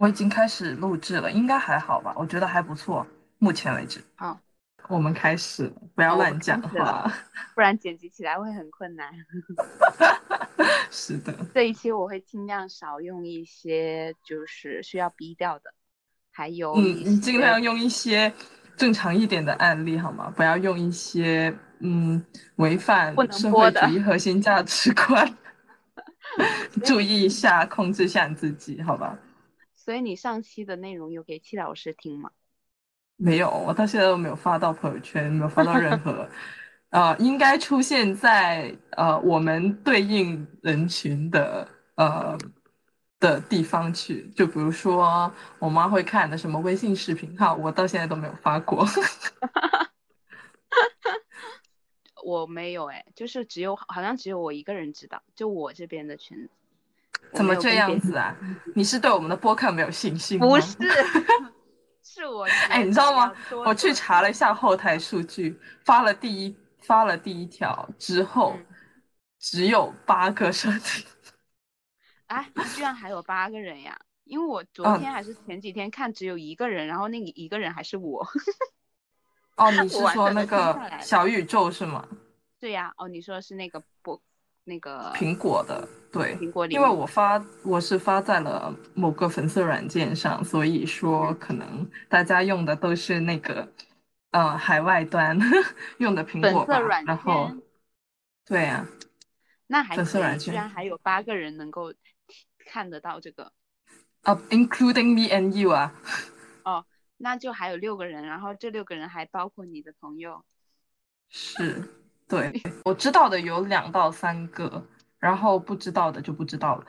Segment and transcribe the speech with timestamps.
[0.00, 2.14] 我已经开始录制了，应该还好吧？
[2.16, 3.06] 我觉得还不错，
[3.36, 4.02] 目前为止。
[4.14, 4.40] 好，
[4.88, 7.12] 我们开始，不要乱讲话，
[7.54, 9.12] 不然剪辑起来会很困难。
[10.90, 15.70] 是的，这一期我会尽量少用一些就是需要逼掉的，
[16.32, 18.32] 还有嗯，你尽量用一些
[18.78, 20.32] 正常一点的案例好吗？
[20.34, 22.24] 不要用一些嗯
[22.56, 25.36] 违反社会主义核心价值观。
[26.86, 29.14] 注意一下，控制下你自己，好吧？
[29.90, 32.30] 所以你上期的内容有给戚老师听吗？
[33.16, 36.28] 没有，我到现在都没有发到朋友圈，没有发到任何，
[36.90, 42.38] 呃，应该出现在呃我们对应人群的呃
[43.18, 44.30] 的地方去。
[44.36, 48.86] 就比如说我妈会看的什么微信视频号，我到现在都没有发过。
[52.22, 56.50] 我没有哎，就是只有好像只有我一个人知道，就我这边的圈子。
[57.32, 58.36] 怎么这样子啊？
[58.74, 60.46] 你是对我们的播客没有信心吗？
[60.46, 60.76] 不是，
[62.02, 63.32] 是我哎，你知道吗？
[63.64, 68.56] 我去查了一下后台数据，发了第一发了第一条之后，
[69.38, 71.06] 只有八个收听。
[72.26, 73.98] 哎，居然还有八个人呀！
[74.24, 78.26] 因为我 昨天还是前几天看只有一个人，然后那个一个人还是我。
[79.56, 82.06] 哦，你 是说那个小宇宙是吗？
[82.58, 84.20] 对呀，哦，你说的是那个播
[84.64, 93.72] 那个苹果的，对，苹果里，因为我发我是发在了某个粉色软件上，所以说可能大家用的都是那个
[94.30, 95.38] 呃海外端
[95.98, 97.50] 用的苹果吧，然后
[98.44, 98.86] 对呀，
[99.66, 101.92] 那还粉色软件居然还有八个人能够
[102.66, 103.52] 看得到这个。
[104.22, 105.94] 啊，including me and you 啊，
[106.64, 106.84] 哦。
[107.22, 110.42] 那就还有六个人，然后这六个人还包括你的朋友，
[111.28, 111.99] 是，
[112.30, 114.86] 对， 我知道的有两到三个，
[115.18, 116.84] 然后不知道的就不知道了，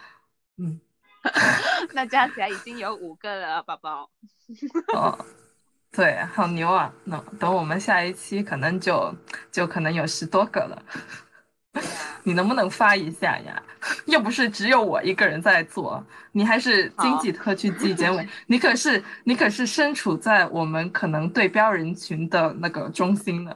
[0.59, 0.79] 嗯，
[1.93, 4.09] 那加起来已经有五个了，宝宝。
[4.93, 5.17] 哦，
[5.91, 6.93] 对，好牛啊！
[7.05, 9.13] 那等我们下一期可能就
[9.51, 10.83] 就可能有十多个了。
[12.23, 13.63] 你能不能发一下呀？
[14.05, 23.55] 又不是只有我一个人在做，你还是经济特区纪检委，你可是你可是身处在我们可能对标人群的那个中心呢。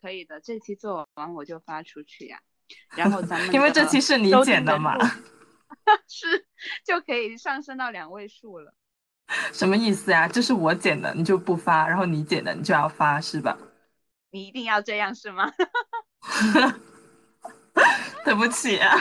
[0.00, 2.40] 可以的，这期做完我就发出去呀。
[2.90, 4.96] 然后咱们 因为这期是你剪的嘛，
[6.06, 6.46] 是
[6.84, 8.74] 就可以上升到两位数了。
[9.52, 10.26] 什么意思呀？
[10.28, 13.58] 就是我剪的你就不发，然后你剪的你就要发是吧？
[14.30, 15.50] 你一定要这样是吗？
[18.24, 18.94] 对不起啊，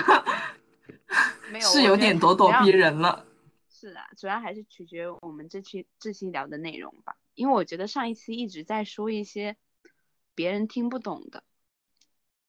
[1.51, 3.25] 没有是有点咄咄逼人了。
[3.69, 7.15] 是啊，主要还是取决于我们这期这期聊的内容吧。
[7.35, 9.55] 因为我觉得上一期一直在说一些
[10.37, 11.43] 别人听不懂的，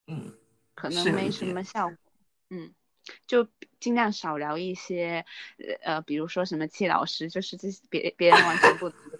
[0.09, 0.35] 嗯，
[0.75, 1.97] 可能没什么效果。
[2.51, 2.75] 嗯，
[3.27, 3.49] 就
[3.81, 5.25] 尽量少聊一些，
[5.83, 9.19] 呃，比如说什么戚老师，就是这些别别人完全不懂的。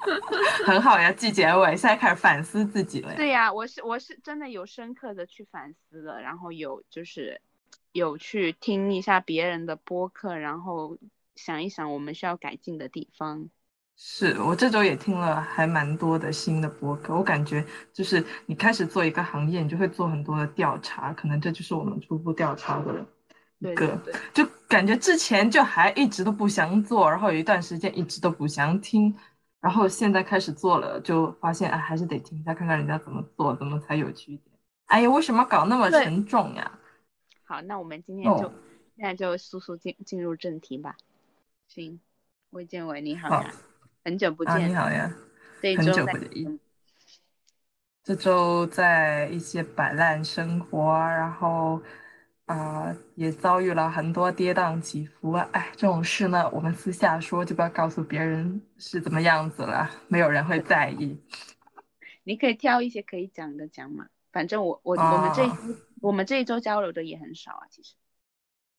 [0.66, 3.14] 很好呀，季结尾，现在开始反思自己了。
[3.14, 7.40] 对呀，我是我是真的有深刻的去反思的，然后有就是
[7.92, 10.98] 有去听一下别人的播客，然后
[11.36, 13.50] 想一想我们需要改进的地方。
[14.02, 17.62] 是我这周也听了还蛮多的新的播客，我感觉
[17.92, 23.06] 就是你开始做一个行业，你就会做很多的调查，可能这就是我们初步调查的
[23.58, 24.00] 一个，
[24.32, 29.14] 就感觉之前就还一直都不想做，然后有一段时间一直都不想听。
[29.60, 34.56] 然后现在开始做了，就发现哎，还是得听一下，看看人家怎么做，怎么才有趣一点。
[34.86, 36.78] 哎呀，为什么搞那么沉重呀？
[37.44, 38.50] 好，那我们今天就
[38.96, 40.96] 现在就速速进进入正题吧。
[41.68, 42.00] 行，
[42.48, 43.52] 魏建伟你好呀，
[44.04, 44.68] 很久不见。
[44.68, 45.14] 你好呀，
[45.76, 46.58] 很久不见。
[48.02, 51.80] 这周在一些摆烂生活，然后。
[52.46, 55.48] 啊，也遭遇了很多跌宕起伏啊！
[55.52, 61.16] 哎，这种事呢，我们私下说，就不要告诉别人是怎么样子了，没有人会在意。
[62.24, 65.48] 你可以挑一些可以讲的讲嘛，反正我我我们这
[66.00, 67.94] 我们这一周交流的也很少啊，其实。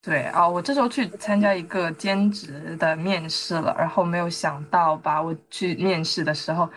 [0.02, 6.68] 对啊，我这周去参加一个兼职的面试了，然后没有想到吧，我去面试的时候，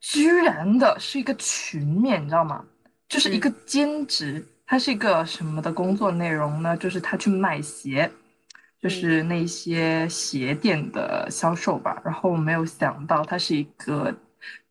[0.00, 2.64] 居然的是一个群面，你知道吗？
[3.08, 4.44] 就是一个兼职。
[4.68, 6.76] 它是一个什么的工作内容呢？
[6.76, 8.10] 就是他去卖鞋，
[8.80, 12.02] 就是那些鞋店的销售吧。
[12.04, 14.12] 然后我没有想到它是一个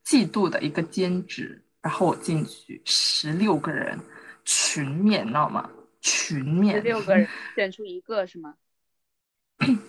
[0.04, 1.64] 季度的一个兼职。
[1.82, 3.98] 然后我进去十六个人
[4.44, 5.70] 群面，你知道吗？
[6.06, 8.56] 群面六个人 选出一个是吗？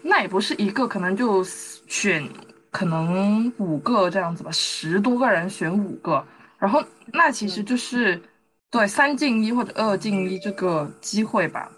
[0.02, 2.26] 那也不是一个，可能就选
[2.70, 4.50] 可能五个这样子吧。
[4.50, 6.24] 十多个人选五个，
[6.58, 6.82] 然后
[7.12, 8.20] 那其实就是。
[8.68, 11.70] 对，三进一或者二进一这个机会吧，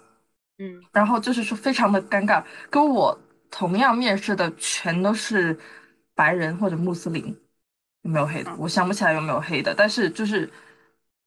[0.57, 3.17] 嗯，然后就是说非常的尴尬，跟我
[3.51, 5.57] 同样面试的全都是
[6.15, 7.27] 白人或者穆斯林，
[8.01, 8.51] 有没有黑的？
[8.51, 10.49] 嗯我想不起来有没有黑的，但是就是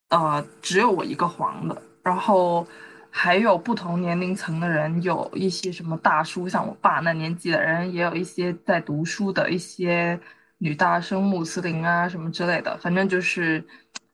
[0.09, 2.67] 呃，只有我一个黄的，然后
[3.15, 10.19] 还有不同年龄层的人，有一些什么大叔，像我爸那年纪的人，也有一些在读书的一些
[10.57, 13.63] 女大生、穆斯林啊什么之类的，反正就是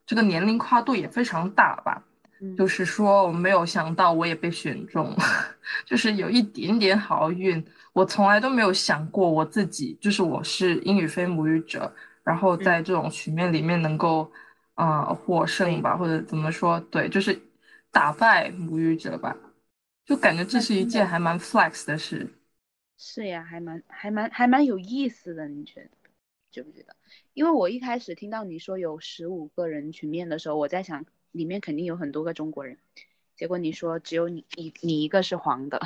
[0.05, 2.03] 这个年龄跨度也非常大吧。
[2.41, 5.13] 嗯就是说，我没有想到我也被选中，
[5.85, 7.61] 就是有一点点好运。
[7.91, 11.93] 我从来都没有想过我自己，就是我是英语非母语者，
[12.23, 14.31] 然后在这种局面里面能够，
[14.75, 16.79] 呃，获胜吧，或者怎么说？
[16.89, 17.37] 对，就是
[17.91, 19.35] 打败母语者吧，
[20.05, 22.33] 就感觉这是一件还蛮 flex 的事。
[22.97, 25.89] 是呀，还蛮还蛮还蛮有意思的，你觉得
[26.51, 26.95] 觉不觉得？
[27.33, 32.77] 因为我一开始听到你说有十五个人群面的时候，我在想里面肯定有很多个中国人，
[33.35, 35.79] 结果你说只有你一你一个是黄的，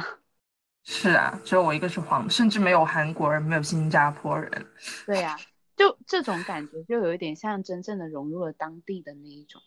[0.83, 4.67] 是啊，只有我一个是黄，甚至没有韩国人，没有新加坡人。
[5.05, 5.37] 对呀、
[5.75, 9.61] 就这种感觉就有一点像真正的融入了当地的那一种。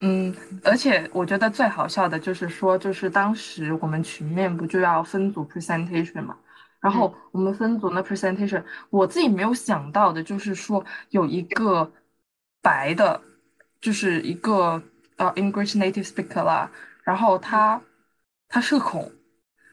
[0.00, 6.36] 嗯，而且我觉得最好笑的就是说，就是当时我们群面不就要分组 presentation 嘛，
[6.80, 11.90] 然后我们分组那 presentation，我自己没有想到的就是说有一个
[12.60, 13.18] 白的，
[13.80, 14.82] 就是一个
[15.16, 16.70] 呃 English native speaker 啦，
[17.02, 17.80] 然后他
[18.48, 19.10] 他社恐，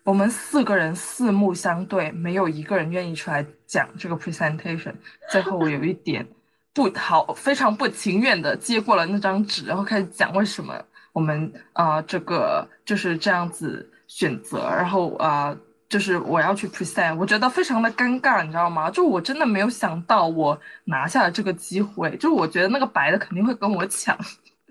[0.05, 4.95] 我们四个人四目相对，没有一个人愿意出来讲这个 presentation，
[5.29, 6.25] 最后我有一点。
[6.73, 10.73] 不好，非常不情愿的接过了那张纸，然后开始讲为什么
[11.11, 18.89] 我们啊、呃、这个就是这样子选择，然后啊、呃、就是我要去 present，我觉得非常的尴尬，你知道吗？
[18.89, 24.17] 就我真的没有想到我拿下了这个机会，就我觉得那个白的肯定会跟我抢，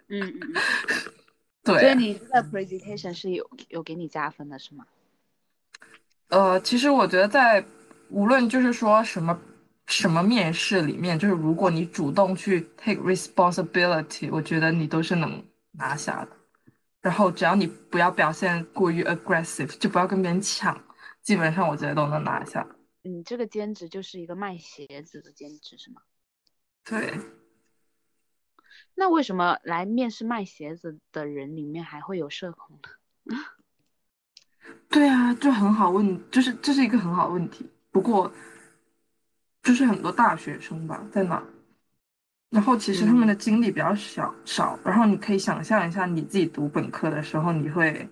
[0.09, 0.63] 嗯嗯嗯。
[1.63, 4.85] 对，所以你这个 presentation 是有有给你加分的是吗？
[6.31, 7.65] 呃，其实我觉得在
[8.09, 9.39] 无论就是说什么。
[9.93, 16.31] 什么面试里面，就是如果你主动去 take responsibility，我觉得你都是能拿下的。
[17.03, 20.83] 然后只要你不要表现过于 aggressive，就不要跟别人抢，
[21.21, 22.67] 基本上我觉得都能拿下。
[23.03, 26.00] 你这个兼职就是一个卖鞋子的兼职是吗？
[26.85, 27.12] 对。
[28.94, 32.81] 那为什么来面试卖鞋子的人里面还会有社恐
[33.25, 33.37] 呢？
[34.89, 37.69] 对啊，就很好问，就是这是一个很好的问题。
[37.91, 38.33] 不过。
[39.62, 41.41] 就是很多大学生吧，在那，
[42.50, 48.09] 然后其实他们的经历比较小少，然后你可以想象一下，你自己读本科的时候，你会，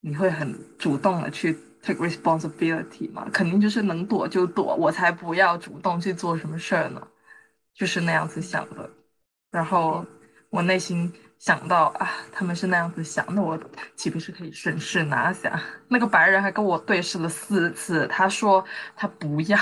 [0.00, 3.28] 你会很主动的去 take responsibility 嘛？
[3.32, 7.06] 肯定就是能躲就躲，我才不要主动去做什么事儿呢，
[7.74, 8.90] 就是那样子想的。
[9.50, 10.04] 然后
[10.48, 13.60] 我内心想到啊，他们是那样子想，那我
[13.94, 15.60] 岂不是可以顺势拿下？
[15.86, 18.64] 那个白人还跟我对视了四次，他说
[18.96, 19.58] 他不要。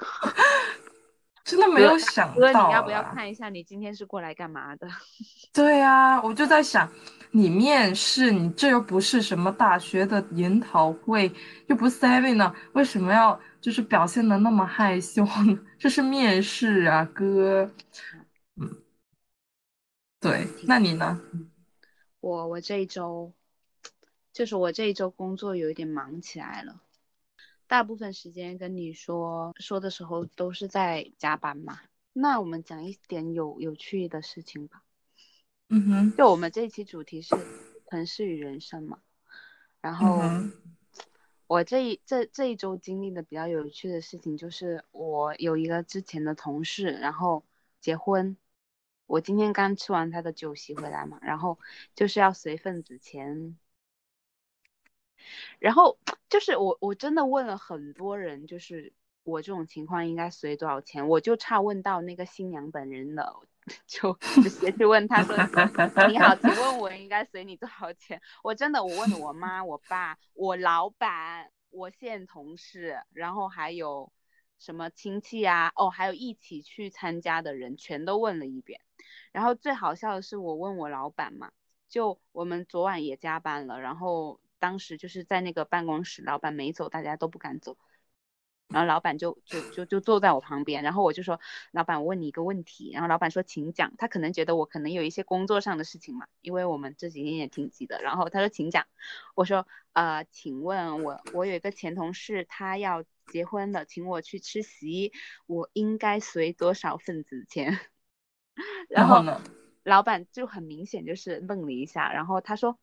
[1.44, 4.86] 真的没有想到，你要不要看一下你今天是过来干嘛的？
[5.52, 6.88] 对啊，我就在想，
[7.32, 11.32] 你面试，你这又不是什么大学的研讨会，
[11.66, 15.58] 又不是 seven 呢，为什么要就是表现的那么害羞呢？
[15.76, 17.68] 这是面试啊，哥。
[18.56, 18.82] 嗯，
[20.20, 21.20] 对，那你呢？
[22.20, 23.32] 我我这一周，
[24.32, 26.80] 就是我这一周工作有一点忙起来了。
[27.70, 31.78] 大部分时间跟你说说的时候都是在加班嘛。
[32.12, 34.82] 那我们讲一点有有趣的事情吧。
[35.68, 37.36] 嗯哼，就我们这一期主题是
[37.88, 38.98] 城市与人生嘛。
[39.80, 40.52] 然后、嗯、
[41.46, 47.44] 我这一这这一周经历的比较有趣的事情就是我有一个之前的同事，然后
[47.80, 48.36] 结婚。
[49.06, 51.56] 我今天刚吃完他的酒席回来嘛，然后
[51.94, 53.56] 就是要随份子钱。
[55.58, 55.98] 然后
[56.28, 63.42] 就是我，我真的问了很多人，就是我这种情况应该随多少钱，我就差问到那个新娘本人了，
[63.86, 64.12] 就
[64.42, 65.36] 直接去问他说
[66.08, 74.10] ：“你好，请问我应该随你多少钱？”我真的，我问了我妈、我爸、我老板、我现同事，然后还有
[74.58, 78.80] 什么亲戚啊，哦，还有一起去参加的人，全都问了一遍。
[79.32, 81.52] 然后最好笑的是，我问我老板嘛，
[81.88, 84.40] 就我们昨晚也加班了，然后。
[84.60, 87.76] 当时就是在那个办公室，老板没走，大家都不敢走，
[88.68, 91.40] 然后老板就就就就坐在我旁边，然后我就说，
[91.72, 93.92] 老板，我问你一个问题，然后老板说，请讲。
[93.98, 98.86] 他可能觉得我可能有一些工作上的事情嘛，因为我们这几天也挺急的，然后他说，请讲。
[99.34, 105.12] 我说，呃，请问我我有一个前同事，他要结婚了，请我去吃席，
[105.46, 107.76] 我应该随多少份子钱？
[108.88, 109.42] 然后呢，
[109.82, 112.78] 老板就很明显就是愣了一下，然后他说。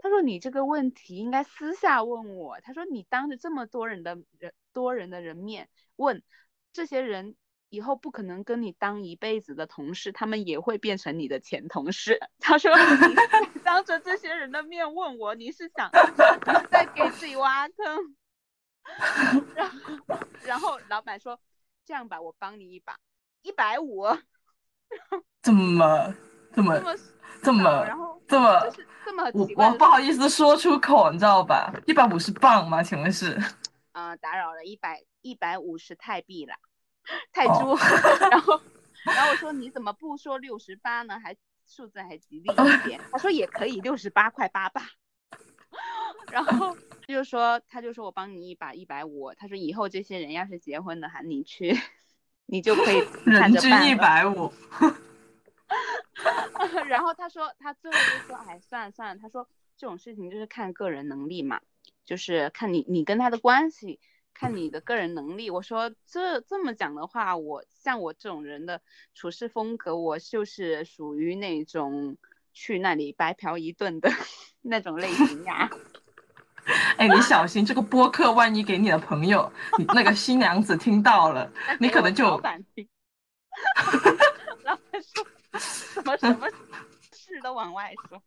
[0.00, 2.60] 他说你这个问题应该私下问我。
[2.60, 6.22] 他说你当着这么多人的人多人的人面问
[6.72, 7.36] 这些人。
[7.72, 12.18] 以后不可能跟你当一辈子的同事，他们也会变成你的前同事。
[12.40, 12.72] 他说
[13.54, 15.88] ：“你当着这些人的面问我，你是想
[16.68, 18.16] 在给自己挖坑？”
[19.54, 21.38] 然后，然后老板说
[21.86, 22.98] ：“这样吧，我帮你一把，
[23.42, 24.04] 一百五。
[25.40, 26.12] ”怎么
[26.52, 26.96] 这么这么
[27.86, 28.60] 然后这么
[29.04, 31.72] 这么我我不好意思说出口，你知道吧？
[31.86, 32.82] 一百五十磅吗？
[32.82, 33.38] 请问是？
[33.92, 36.56] 啊，打扰了，一百一百五十泰币啦。
[37.32, 37.76] 泰铢，
[38.30, 38.60] 然后，
[39.04, 41.18] 然后我说你怎么不说六十八呢？
[41.18, 41.34] 还
[41.66, 43.00] 数字还吉利一点。
[43.10, 44.82] 他说也可以六十八块八吧。
[46.30, 49.32] 然后他就说，他就说我帮你一把一百五。
[49.34, 51.76] 他说以后这些人要是结婚了喊你去，
[52.46, 54.52] 你就可以人均一百五。
[56.88, 59.20] 然后他说他最后就说，哎，算了算了。
[59.20, 61.60] 他说这种事情就是看个人能力嘛，
[62.04, 64.00] 就是看你你跟他的关系。
[64.32, 68.80] 看你的个人能力，我说这这么讲的话，我像我这种人的
[69.12, 72.16] 处事风格，我就是属于那种
[72.54, 74.08] 去那里白嫖一顿的
[74.62, 75.68] 那种类型呀。
[76.96, 82.88] 哎，你小心这个播客，万一给你的朋友，你那个新娘子听到了，你可能就老板听，
[84.64, 85.29] 老板说什
[86.10, 86.48] 么什么
[87.12, 88.22] 事都往外说。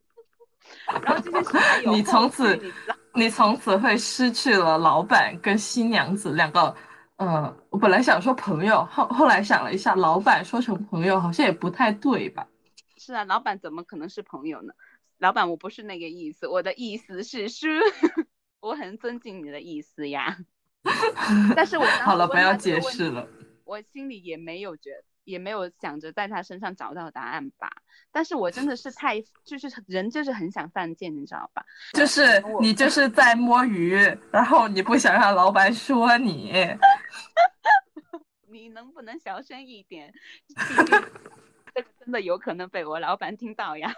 [0.88, 2.74] 然后这件事还有，你从此，
[3.14, 6.76] 你从此会失去了老板跟新娘子两个。
[7.18, 12.48] 嗯，我本来想说朋友，后后来想了一下，老板说成朋友好像也不太对吧？
[12.98, 14.74] 是啊，老板怎么可能是朋友呢？
[15.20, 17.70] 老板，我不是那个意思，我的意思是说，
[18.60, 20.38] 我很尊敬你的意思呀。
[21.56, 23.26] 但是我好了，不要解释了。
[23.64, 25.04] 我心里也没有觉得。
[25.24, 27.72] 也没有想着在他身上找到答案吧，
[28.12, 31.64] 但是我真的是太就是人就是很想犯贱，你知道吧？
[31.94, 33.96] 就是你就是在摸鱼，
[34.32, 36.54] 然后你不想让老板说你，
[38.50, 40.14] 你能不能小声一点？
[41.74, 43.92] 这个真的有可能被我老板听到呀。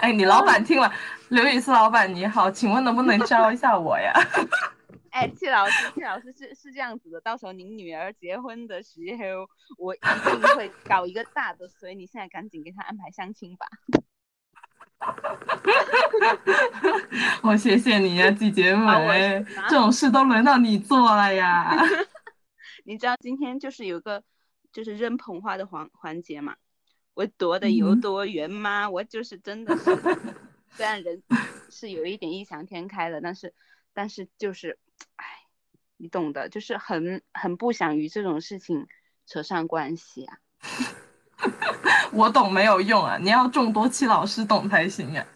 [0.00, 0.92] 哎，你老板听了，
[1.28, 4.12] 刘雨思老板你好，请问能不能招一下我呀？
[5.10, 13.66] 哎，戚老师，戚老师是是这样子的，到时候您女儿结婚的时候，我一定会搞一个大的，所以你现在赶紧给她安排相亲吧。
[17.42, 21.76] 我谢谢你呀，季节美，这种事都轮到你做了呀。
[22.84, 24.22] 你知道今天就是有个
[24.72, 26.54] 就是扔捧花的环环节嘛？
[27.14, 28.88] 我躲的有多远吗？
[28.88, 29.84] 我就是真的是，
[30.70, 31.20] 虽然人
[31.68, 33.52] 是有一点异想天开的，但是
[33.92, 34.78] 但是就是。
[35.16, 35.24] 哎，
[35.96, 38.86] 你懂的，就是很很不想与这种事情
[39.26, 40.38] 扯上关系啊。
[42.12, 45.26] 我懂没有用啊，你要众多戚老师懂才行啊。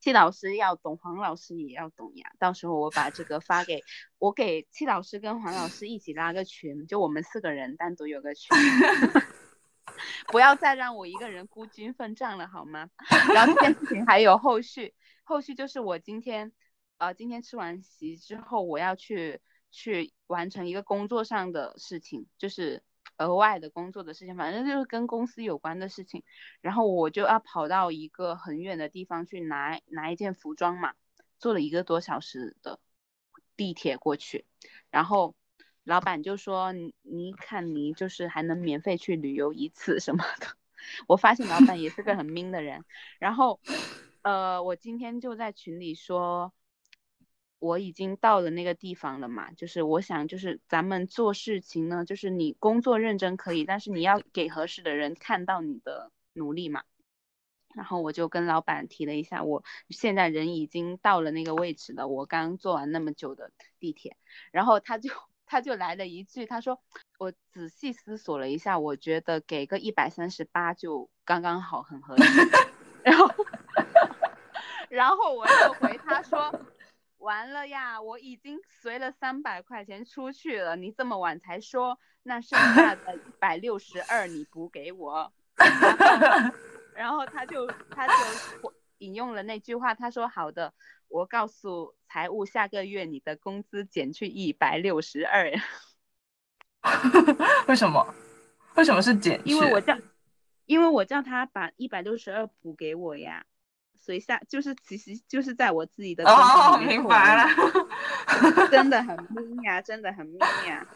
[0.00, 2.30] 戚老师要懂，黄老师也要懂呀。
[2.38, 3.82] 到时候我把这个发给
[4.18, 8.56] 我给戚老师跟黄老师一起拉个群，就我们四个人单独有个群，
[10.28, 12.88] 不要再让我一个人孤军奋战了好吗？
[13.34, 16.52] 然后这件事情还有后续，后续就是我今天。
[16.98, 22.82] 呃，今天吃完席之后，我要去去完成一个工作上的事情，就是
[23.18, 26.22] 额外的工作的事情，反正就是跟公司有关的事情。
[26.62, 30.94] 然后我就要跑到一个很远的地方去拿拿一件服装嘛，
[31.38, 32.80] 坐了一个多小时的
[33.56, 34.46] 地铁过去。
[34.90, 35.34] 然后
[35.84, 40.46] 老板就说：“你你看你就是还能免费去旅游一次什么的。
[41.08, 42.82] ”我发现老板也是个很明的人。
[43.18, 43.60] 然后
[44.22, 46.54] 呃，我今天就在群里说。
[47.58, 56.82] 我已经到了那个地方了嘛，就是我想，就是咱们做事情呢，就是你工作认真可以，但是你要给合适的人看到你的努力嘛。
[57.74, 64.16] 然后我就跟老板提了一下，我现在人已经到了那个位置了，我刚坐完那么久的地铁，
[64.50, 65.10] 然后他就
[65.46, 66.80] 他就来了一句，他说
[67.18, 72.22] 我仔细思索了一下，我觉得给个一百三十八就刚刚好，很合理。
[73.02, 73.34] 然后
[74.88, 76.50] 然后我就回他说。
[77.18, 85.32] 完了呀，我已经随了三百块钱出去了，你这么晚才说，那剩下的一百六十二你补给我。
[86.94, 88.12] 然后他就他就
[88.98, 90.72] 引用了那句话，他说好的，
[91.08, 95.50] 我告诉财务下个月你的工资减去一百六十二。
[97.66, 98.14] 为什么？
[98.76, 99.40] 为什么是减？
[99.44, 99.98] 因为我叫，
[100.66, 103.44] 因为我叫他把一百六十二补给我呀。
[104.06, 107.50] 随下就是其实就是在我自己的哦，明白了，
[108.70, 110.86] 真的很 命呀，真的很命呀。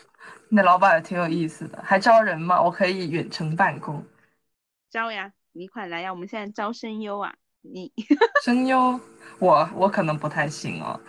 [0.48, 2.62] 那老板也挺有意思的，还招人吗？
[2.62, 4.06] 我可以远程办公。
[4.90, 6.12] 招呀，你快来呀！
[6.12, 7.34] 我们现在招声优啊。
[7.62, 7.92] 你，
[8.44, 9.00] 声优，
[9.40, 11.00] 我我可能不太行哦，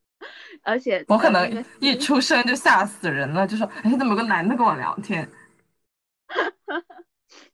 [0.64, 5.30] 而且我可能一出生就吓死人了，就说哎，怎么有个男的跟我聊天？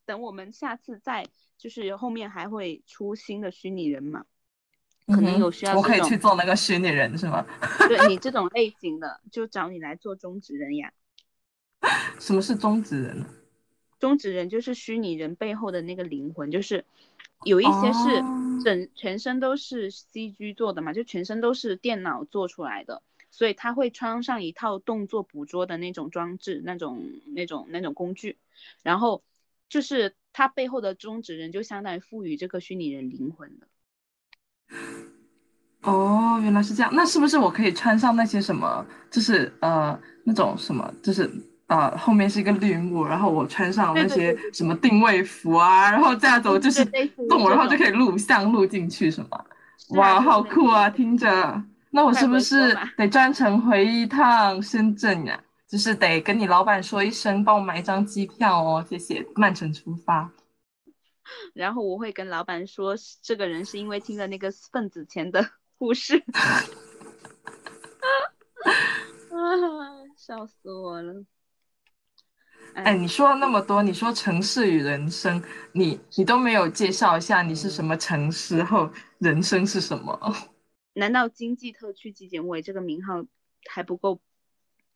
[0.05, 1.25] 等我们下次再
[1.59, 4.25] 就是后面还会出新的虚拟人嘛，
[5.05, 7.45] 可可能有需要我可以去做那个虚拟人是吗？
[7.89, 10.93] 对你这种类型的，就找你来做中职人呀。
[12.17, 13.25] 什么是中职人呢？
[13.99, 16.85] 中职人就是虚拟人背后的那个灵魂，就是
[17.43, 23.01] 有一些是哦整全身都是 CG 做的嘛，就全身都是电脑做出来的，
[23.31, 27.03] 所以他会穿上一套动作捕捉的那种装置，那种
[27.35, 28.37] 那种那种工具，
[28.83, 29.21] 然后
[29.67, 33.67] 就是他背后的中职人就相当于赋予这个虚拟人灵魂的。
[35.81, 36.91] 哦，原来是这样。
[36.93, 41.29] 那是不是我可以穿上那些什么，就是呃那种什么，就是
[41.67, 46.83] 呃后面是一个绿幕，然后我穿上那些什么定位服啊，然后这样子我就是
[47.29, 49.43] 动，然后就可以录像录进去，是吗？
[49.77, 50.89] 是啊哇，好酷啊！
[50.89, 55.39] 听着，那我是不是得专程回一趟深圳呀？
[55.69, 60.31] 就是得跟你老板说一声，帮我买一张机票哦，谢谢，曼城出发。
[61.53, 65.47] 然后我会跟老板说，这个人是因为听了那个份子钱的
[65.77, 66.23] 故事。
[68.65, 71.23] 啊， 笑死我了！
[72.73, 75.39] 哎，你说了那么多，你说城市与人生，
[75.71, 80.19] 你你都没有介绍一下你是什么城市后人生是什么？
[80.93, 83.23] 难道经济特区纪检委这个名号
[83.69, 84.19] 还不够，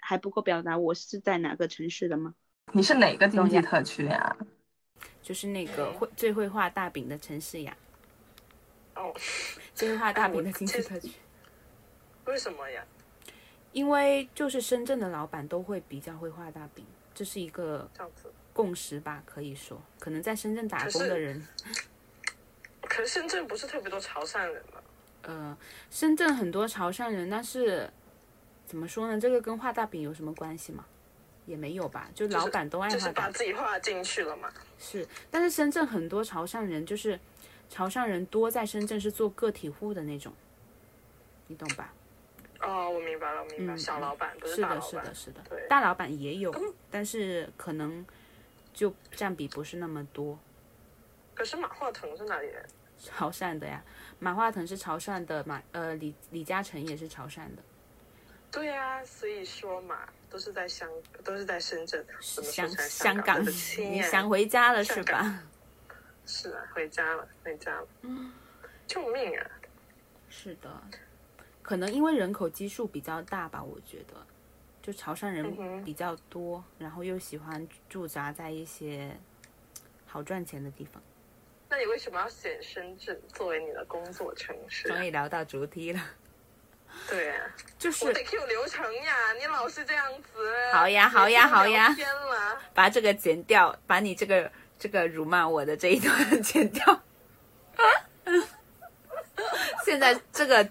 [0.03, 2.35] 还不够表达我是在哪个城市的吗？
[2.73, 4.35] 你是哪个经济特区呀？
[5.21, 7.75] 就是那个会最会画大饼的城市呀，
[8.95, 9.13] 哦，
[9.73, 11.11] 最会画大饼的经济特区。
[12.25, 12.83] 为什么呀？
[13.71, 17.89] 因为就是深圳的老板都会比较会画大饼，这是一个。
[18.55, 21.43] 共识吧，可以说，可能在深圳打工的人，
[22.87, 24.79] 可是深圳不是特别多潮汕人吗？
[25.23, 25.57] 呃，
[25.89, 27.89] 深圳很多潮汕人，但是
[28.73, 29.21] 怎么说呢？
[29.21, 30.83] 这个跟画大饼有什么关系吗？
[31.45, 33.31] 也没有吧，就老板都爱就是画大饼。
[33.31, 34.51] 把自己画进去了嘛。
[34.79, 37.19] 是，但是深圳很多潮汕人就是
[37.69, 40.33] 潮汕人多，在深圳是做个体户的那种，
[41.45, 41.93] 你懂吧？
[42.61, 43.73] 哦，我明白了，我明白。
[43.75, 44.81] 嗯小老板不是的，大老板。
[44.81, 46.51] 是的，是的对，大老板也有，
[46.89, 48.03] 但是可能
[48.73, 50.39] 就占比不是那么多。
[51.35, 52.65] 可是马化腾是哪里人？
[52.97, 53.83] 潮汕的呀，
[54.17, 57.61] 马化腾是潮汕的，马呃李李嘉诚也是潮汕的，
[58.53, 60.87] 对啊、所以说嘛，都是在香，
[61.23, 62.05] 都是在深圳。
[62.21, 63.43] 香成香港？
[64.03, 65.43] 想回家了是吧？
[66.27, 67.87] 是啊，回家了，回家了。
[68.03, 68.31] 嗯
[68.85, 69.49] 救命啊！
[70.29, 70.69] 是的，
[71.63, 74.13] 可能因为人口基数比较大吧，我觉得，
[74.83, 79.17] 就潮汕嗯人比较多，然后又喜欢驻扎在一些
[80.05, 81.01] 好赚钱的地方。
[81.69, 84.87] 那你为什么要选深圳作为你的工作城市？
[84.87, 85.99] 终于聊到主题了，
[87.09, 87.45] 对啊，
[87.77, 90.51] 就是我得 Q 流程呀，你老是这样子。
[90.71, 97.01] 好呀好呀好呀天了，把这个剪掉，把你这个这个辱骂我的这一段 剪掉。
[99.85, 100.67] 现在这个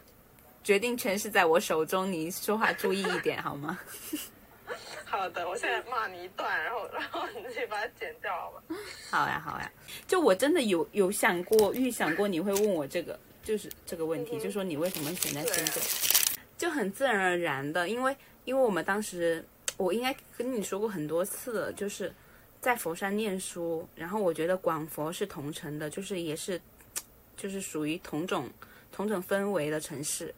[0.64, 3.78] 决定权是在我手中，你说话注意一点好吗？
[5.04, 8.62] 好的，我现在骂你一段，然后然后你自己把它剪掉好吧？
[9.11, 9.70] 好呀好呀，
[10.06, 15.74] 就我真的有有想过预想过你会问我这个，就是这个问题，嗯就说你为什么选在深圳，
[16.62, 19.44] 就很自然而然的，因为因为我们当时
[19.77, 22.14] 我应该跟你说过很多次了，就是
[22.61, 26.61] 在佛山念书，然后我觉得广佛是同城的，就是也是
[27.37, 28.48] 就是属于同种
[28.92, 30.33] 同种氛围的城市，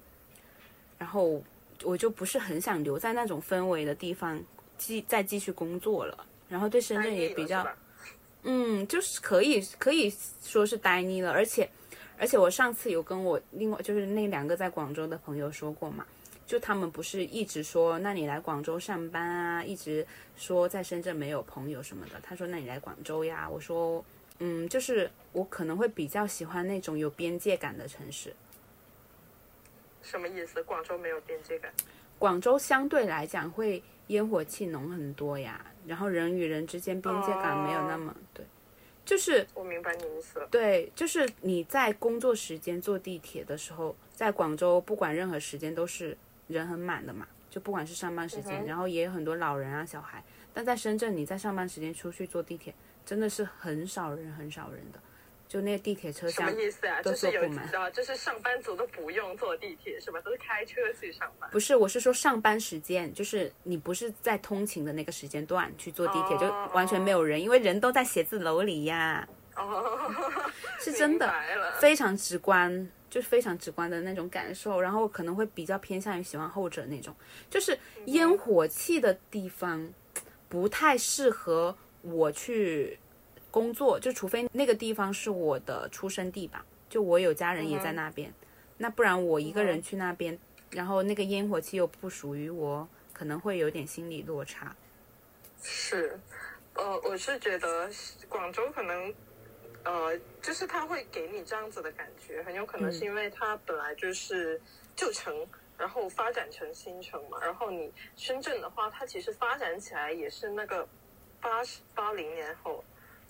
[0.97, 1.45] 然后
[1.83, 4.43] 我就不是很想留在那种氛围的地方
[4.79, 7.69] 继再继续工作了，然后对深圳也比较
[8.45, 10.11] 嗯，就是可以可以
[10.43, 11.69] 说是呆腻了，而且
[12.19, 16.07] 而且我上次有跟我另外就是那两个在广州的朋友说过嘛，
[16.47, 22.21] 就他们不是一直说，那你来广州上班啊，一直说在深圳没有朋友什么的。
[22.23, 24.05] 他说那你来广州呀，我说
[24.39, 28.35] 嗯，就是我可能会比较喜欢那种有边界感的城市。
[30.03, 30.63] 什么意思？
[30.65, 31.73] 广州没有边界感？
[32.19, 38.45] 广州相对来讲会烟火气浓很多呀，然后人与人之间边界感没有那么、对，
[39.05, 40.49] 就是我明白你意思了。
[40.51, 46.17] 对，就是你在工作时间坐地铁的时候，在广州不管任何时间都是
[46.49, 50.25] 人很满的嘛，就不管是上班时间，嗯然后也有很多老人啊、小孩。
[50.53, 52.73] 但在深圳，你在上班时间出去坐地铁，
[53.05, 55.01] 真的是很少人、很少人的，
[55.55, 57.01] 就那个地铁车厢什么厢意思啊？
[57.01, 60.21] 就是有知道，就是上班族都不用坐地铁是吧？
[60.23, 61.49] 都是开车去上班。
[61.53, 69.29] 不是，我是说上班时间，就是你不是在通勤的那个时间段去坐地铁，就完全没有人，因为人都在写字楼里呀。
[69.55, 70.11] 哦，
[70.81, 71.33] 是真的
[71.79, 77.15] 非常直观，就是非常直观的那种感受，然后可能会比较偏向于喜欢后者那种，
[77.49, 79.89] 就是烟火气的地方
[80.49, 82.99] 不太适合我去
[83.55, 88.35] 工作，就除非那个地方是我的出生地吧，就我有家人也在那边，
[88.79, 90.37] 那不然我一个人去那边，
[90.71, 94.75] 然后那个烟火气又不属于我，可能会有点心理落差。
[95.63, 96.19] 是，
[96.75, 97.89] 呃，我是觉得
[98.29, 99.15] 广州可能，
[99.85, 104.61] 呃，就是他会给你这样子的感觉，很有可能是因为它本来就是
[104.97, 105.33] 旧城，
[105.79, 107.39] 然后发展成新城嘛。
[107.41, 110.89] 然后你深圳的话，它其实发展起来也是那个
[111.41, 112.83] 八十八零年后，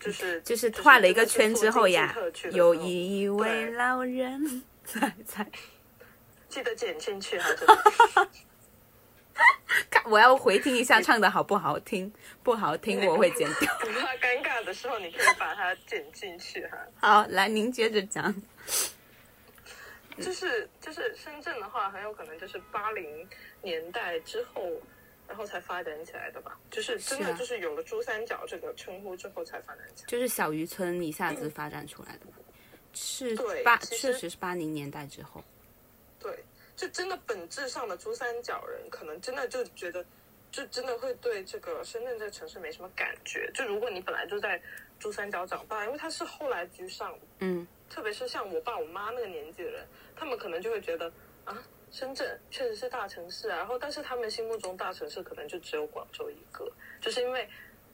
[0.05, 2.15] 就是就是画了一个圈之后呀
[2.53, 5.47] 有一位老人在 在。
[6.49, 7.49] 记得剪进去哈。
[9.91, 12.13] 看，我要回听一下唱的好不好听，
[12.45, 13.77] 不好听我会剪掉。
[13.81, 16.79] 不怕尴尬的时候，你可以把它剪进去哈。
[17.01, 18.33] 好，来您接着讲。
[20.21, 23.29] 就是就是深圳的话，很有可能就是八零
[23.63, 24.63] 年代之后，
[25.29, 26.59] 然后才发展起来的吧。
[26.71, 30.09] 就是真的就是有了珠三角这个称呼之后才发展起来。
[30.09, 32.27] 就是小渔村一下子发展出来的，
[32.93, 35.43] 是八，对其实确实是八零年代之后。
[36.19, 36.45] 对，
[36.77, 40.05] 就真的本质上的珠三角人，可能真的就觉得，
[40.51, 43.51] 就真的会对这个深圳这个城市没什么感觉。
[43.53, 44.61] 就如果你本来就在
[44.99, 51.13] 珠三角长大，因为他是后来居上的，嗯，特别是像我爸我妈那个年纪的人，他们可能就会觉得
[51.45, 51.63] 啊，
[51.95, 56.69] 深圳确实是大城市啊，然后但是他们心目中大城市可能就只有广州一个，
[57.01, 57.49] 就是因为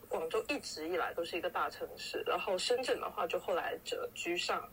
[0.08, 4.66] 广州一直以来都是一个大城市，然后深圳的话就后来者居上，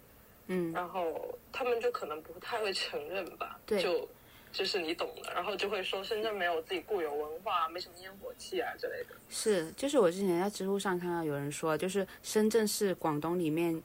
[0.45, 3.83] 嗯，然后他们就可能不太会承认吧，对。
[3.83, 4.07] 就
[4.49, 9.15] 就是你懂的，然后就会说深圳没有自己固有文化，没什么烟火气啊之类的。
[9.27, 13.83] 是，就是我之前在知乎上看到有人说，就是深圳是广东里面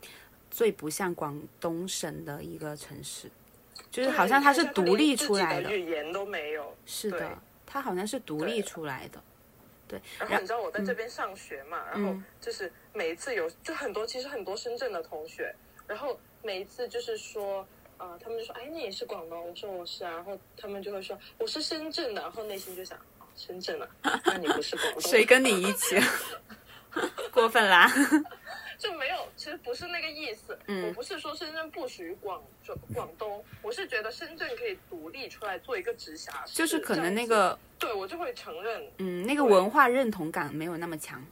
[0.53, 3.29] 最不像广东省的一个城市，
[3.91, 5.71] 就是好像它是独立出来的。
[5.71, 6.75] 语言都没有。
[6.87, 9.23] 是的，它好像是独立出来的。
[9.89, 15.55] 对然后你知道我在这边上学嘛，然后嗯就是每一次有就很多，其实很多深圳的同学，
[15.87, 17.67] 然后每一次就是说。
[17.99, 23.89] 啊、他们就说：“哎，你也是广东？”我说：“我是啊。”然后他们就会说：“我是深圳的。”然后内心就想：“哦，深圳啊，
[24.25, 25.97] 那你不是广东？”谁跟你一起？
[27.31, 27.89] 过分啦！
[28.83, 30.59] 就没有，其实不是那个意思。
[30.67, 41.25] 嗯我不是说深圳不属于广州、广东，我是觉得深圳可以独立出来做一个直辖市，就是可能那个，对我就会承认，嗯，那个文化认同感没有那么强。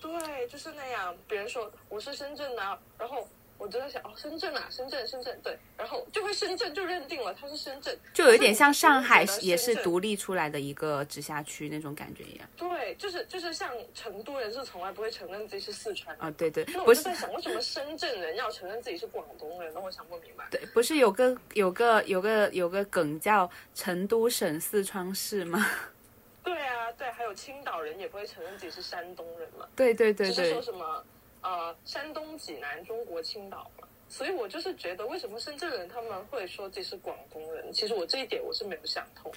[0.00, 1.14] 对，就是那样。
[1.28, 12.48] 别人说我是深圳的啊，然后我就在想，哦，深圳啊，深圳，深圳，对，然后就会深圳就认定了它是深圳，就有一点像上海也是独立出来的一个直辖区那种感觉一样。
[12.56, 16.24] 对，就是就是像成都人是从来不会承认自己是四川人。
[16.24, 19.72] 啊，对对，那我就是在想，为什么深圳人要承认自己是广东人？
[19.74, 20.46] 那我想不明白。
[20.52, 25.66] 对，不是有个有个有个有个梗叫成都省四川市吗？
[26.44, 31.04] 对啊，对，还有青岛人也不会承认自己是山东人嘛，对对对对只是说，什么
[31.42, 33.86] 呃山东济南中国青岛嘛。
[34.10, 37.70] 所以我就是觉得，为什么深圳人他们会说自己是广东人？
[37.72, 39.30] 其实我这一点我是没有想通。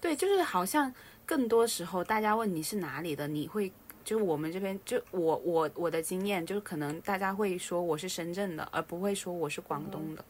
[0.00, 0.92] 对，就是好像
[1.24, 3.72] 更多时候大家问你是哪里的，你会
[4.04, 10.22] 就是我们这边就我我我的经验就是可能大家会说我是深圳的，而不会说我是广东的。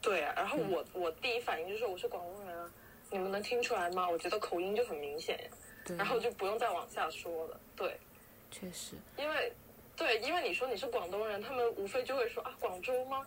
[0.00, 2.70] 对啊，然后嗯我、我第一反应就是我是广东人啊，
[3.10, 4.08] 你们能听出来吗？
[4.08, 5.38] 我觉得口音就很明显，
[5.84, 7.60] 对，然后就不用再往下说了。
[7.76, 8.00] 对，
[8.50, 9.52] 确实，因为
[9.96, 13.24] 对，因为你说你是广东人，他们无非就会说啊广州吗？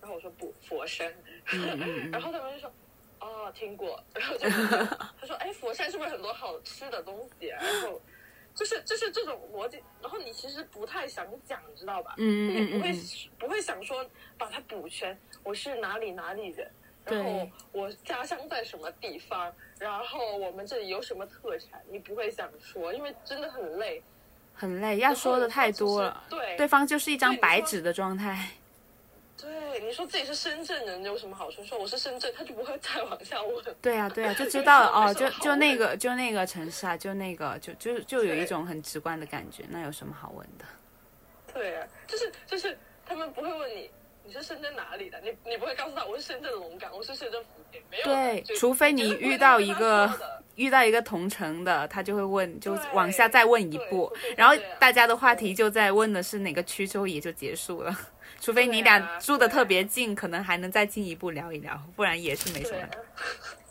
[0.00, 1.12] 然后我说不，佛山。
[1.44, 2.72] 然嗯， 后他们就说
[3.20, 4.48] 哦听过，然后就
[5.20, 7.62] 他说哎佛山是不是很多好吃的东西啊？
[7.62, 8.00] 然后
[8.54, 12.14] 就是就是这种逻辑，然后你其实不太想讲，知道吧？
[12.18, 12.92] 嗯你不会、
[13.38, 14.04] 不会想说
[14.38, 16.70] 把它补全，我是哪里哪里人。
[17.04, 24.02] 然后我家乡在什么地方，然后我们这里有什么特产，你不会想说，因为真的很累。
[24.54, 26.22] 很累，要说的太多了。
[26.30, 28.48] 就是对对方就是一张白纸的状态。
[29.36, 31.62] 对，你说自己是深圳人有什么好处？
[31.64, 33.64] 说我是深圳，他就不会再往下问。
[33.82, 40.64] 对啊，对啊，就知道了哦，就就那个就那个城市啊，就那个就就就有一种很直观的感觉，那有什么好问的？
[41.52, 43.90] 对啊，就是就是他们不会问你
[44.26, 48.04] 你是深圳哪里的，你你不会告诉他我是深圳龙岗，我是深圳福田，没有。
[48.04, 50.10] 对，除非你遇到一个
[50.54, 57.94] 遇到一个同城的，他就会问，就往下再问一步然后大家的话题就在问的是哪个区之后也就结束了。
[58.40, 62.90] 除非你俩住的特别近，可能还能再进一步聊一聊，不然也是没什么啊，，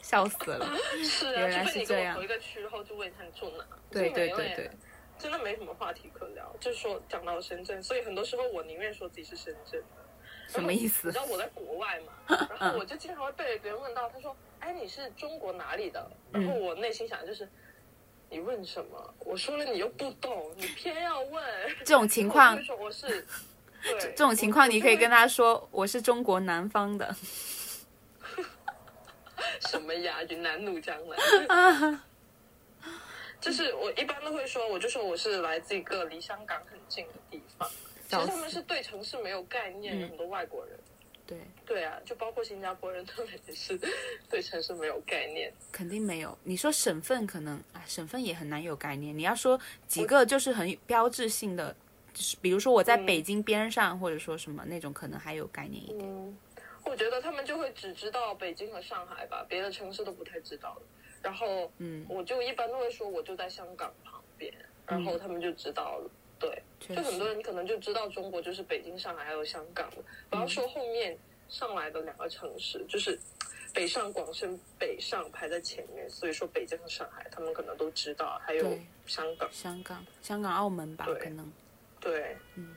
[0.02, 0.68] 笑死了。
[1.04, 3.66] 是啊， 原来是这样一个区，然后就问他你住哪。
[3.89, 4.72] 对对对对，
[5.18, 6.56] 真的没什么话题可聊。
[6.60, 10.03] 就是说讲到深圳，所以很多时候我宁愿说自己是深圳的。
[10.54, 11.20] 什么意思 你知？
[11.20, 17.48] 道我在国外嘛， 然后我就经常会被别人问到，他说：“哎，你是中国哪里的？”然后我内心想的就是。
[18.30, 19.13] 你问什么？
[19.20, 21.44] 我说了你又不懂，你偏要问。
[21.86, 23.28] 这种情况我说我是，
[23.84, 27.16] 对，这种情况，你可以跟他他说我是中国南方的。
[29.70, 30.24] 什么呀？
[30.24, 32.02] 云南怒江南。
[33.39, 37.70] 就是我一般都会说，我就说我是来自一个离香港很近的地方。
[38.19, 40.78] 其实他们是对城市没有概念很多外国人。
[41.26, 43.80] 对，对啊，就包括新加坡人，他们也是
[44.30, 45.52] 对城市没有概念。
[45.71, 46.38] 肯定没有。
[46.43, 49.17] 你说省份可能啊，省份也很难有概念。
[49.17, 51.73] 你要说几个就是很标志性的，
[52.13, 55.99] 就是比如说我在嗯北京边上，或者说什么那种，可能还有概念一点。
[56.02, 56.38] 嗯，
[56.84, 60.82] 我觉得他们就会只知道北京和上海吧，别的城市都不太知道了。
[61.21, 64.54] 然后，嗯，我就一般都会说我就在香港旁边，
[64.86, 66.12] 然后他们就知道了。
[66.44, 69.98] 对，就很多实，人可能就知道中国就是北京、上海还有香港的。
[70.32, 73.18] 我嗯要说后面上来的两个城市，就是
[73.74, 79.50] 北上广深北上排在前面，所以说北京和上海他们可能都知道，还有香港。
[79.52, 81.52] 香港、香港、澳门吧，可能
[82.00, 82.76] 对，嗯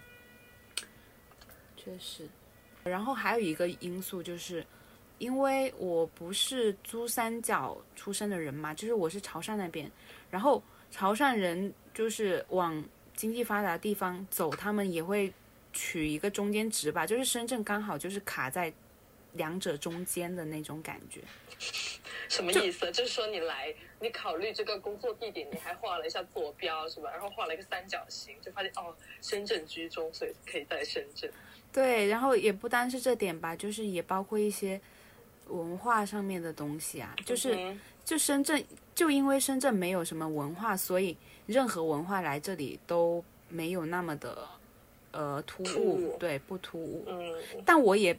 [1.76, 2.28] 确实。
[2.84, 4.64] 然后还有一个因素就是，
[5.18, 9.90] 因为我不是珠三角出生的人嘛，就是我是潮汕那边，
[10.30, 12.84] 然后潮汕人就是往
[13.16, 15.32] 经济发达的地方走，他们也会
[15.72, 18.72] 取一个中间值吧，就是深圳刚好就是卡在
[19.32, 21.20] 两者中间的那种感觉。
[22.28, 22.92] 什么意思？
[22.92, 27.10] 就是说你来，你考虑这个工作地点，你还画了一下坐标是吧？
[27.10, 31.30] 然后画了一个三角形，就发现哦，深圳居中，所以可以在深圳。
[31.72, 34.80] 对，然后也不单是这点吧，就是也包括一些
[35.48, 37.54] 文化上面的东西啊，就是。
[37.56, 44.46] 嗯就深圳，就因为深圳没有什么文化，所以任何文化来这里都没有那么的
[45.12, 47.04] 呃突兀，突对，不突兀。
[47.08, 48.18] 嗯但我也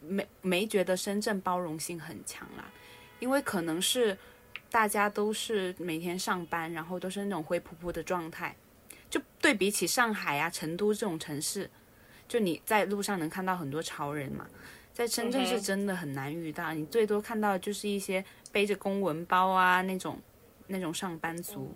[0.00, 2.64] 没没觉得深圳包容性很强啦，
[3.20, 4.16] 因为可能是
[4.70, 8.54] 大家都是每天上班，然后都是那种灰扑扑的状态，
[9.10, 11.68] 就对比起上海啊、成都这种城市，
[12.26, 14.46] 就你在路上能看到很多潮人嘛。
[14.92, 20.18] 在深圳是真的很难遇到，你最多看到的就是一些背着公文包啊那种
[20.66, 21.72] 那种上班族。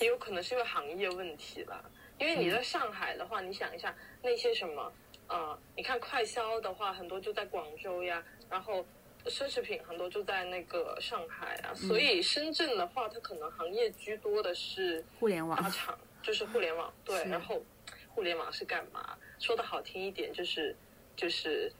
[0.00, 1.84] 也有可能是因为行业问题吧。
[2.18, 4.92] 因为你在上海的话，你想一下那些什么，
[5.28, 8.84] 呃，你看快销的话，很多就在广州呀，然后
[9.26, 16.92] 奢侈品很多就在那个上海啊，所以深圳的话，它可能行业居多的是互联网大厂，就是互联网。
[17.04, 17.64] 对，然后
[18.08, 19.16] 互联网是干嘛？
[19.38, 20.74] 说的好听一点就是
[21.16, 21.72] 就是。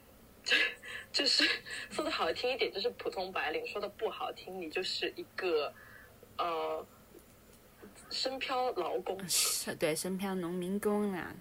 [1.12, 1.44] 就是
[1.90, 5.70] 说的好听一点，就是普通白领；说的不好听，你就是一个
[6.38, 6.86] 呃
[8.10, 9.18] 深漂劳工。
[9.28, 11.34] 是对深漂农民工啊，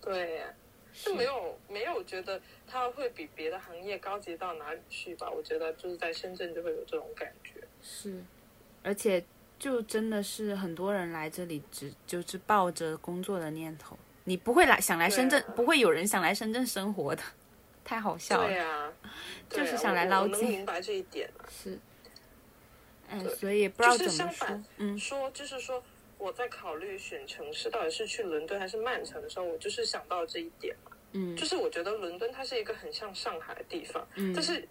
[0.00, 0.42] 对，
[0.92, 5.30] 就没有没有觉得它会比别的行业高级到哪里去吧？
[5.30, 7.60] 我觉得就是在深圳就会有这种感觉。
[7.82, 8.22] 是，
[8.82, 9.24] 而且
[9.58, 17.22] 就真的是很多人来这里只就是抱着工作的念头，你不会来想来深圳，啊不会有人想来深圳生活的，
[17.84, 18.46] 太好笑了。
[18.48, 18.92] 对啊
[19.48, 21.46] 就是想来我我能捞金明白这一点啊。
[21.48, 21.78] 是，
[23.08, 25.82] 哎，所以不知道怎么说嗯，说就是说
[26.18, 30.92] 我在考虑选城市到底是去伦敦还是曼城的时候，我就是想到这一点嘛。
[31.12, 34.68] 嗯就是我觉得伦敦它是一个很像上海的地方，嗯但是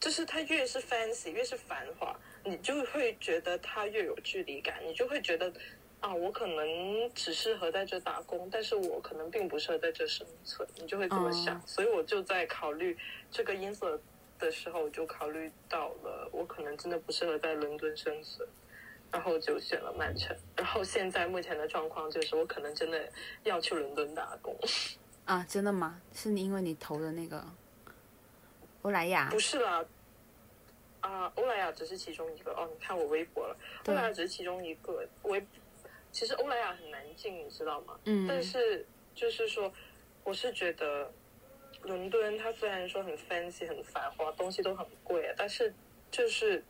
[0.00, 5.52] 就是它越是 fancy 越是繁华，你就会觉得它越有距离感，你就会觉得
[6.00, 11.56] 啊，我可能只适合在这打工，但是我可能并不适合在这生存，你就会这么想。
[11.56, 12.96] 哦所以我就在考虑
[13.30, 13.86] 这个因素
[14.40, 18.46] 的时候，我就考虑到了我可能真的不适合在伦敦生存。
[19.16, 23.10] 然后就选了曼城，然后现在目前的状况就是我可能真的
[23.44, 24.54] 要去伦敦打工。
[25.24, 25.98] 啊，真的吗？
[26.12, 27.42] 是你因为你投的那个
[28.82, 29.82] 欧莱雅不，是啦，
[31.00, 32.68] 啊，欧莱雅只是其中一个哦。
[32.70, 35.08] 你看我微博了，欧莱雅只是其中一个。
[35.22, 35.40] 我，
[36.12, 37.98] 其实欧莱雅很难进，你知道吗？
[38.04, 39.72] 嗯，但是就是说，
[40.24, 41.10] 我是觉得
[41.80, 45.72] 伦敦它虽然说很 fancy 很繁华，东西都很贵，但是
[46.10, 46.62] 就是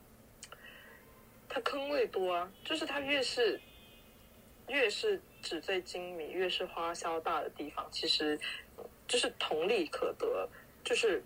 [1.49, 3.59] 它坑位多啊，就是它越是
[4.67, 8.39] 越是纸醉金迷，越是花销大的地方，其实
[9.07, 10.47] 就是同理可得，
[10.83, 11.23] 就是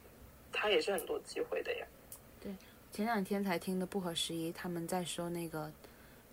[0.52, 1.86] 它也是很多机会的呀。
[2.40, 2.56] 对
[2.92, 5.72] 前两天才听的不合时宜，他们在说那个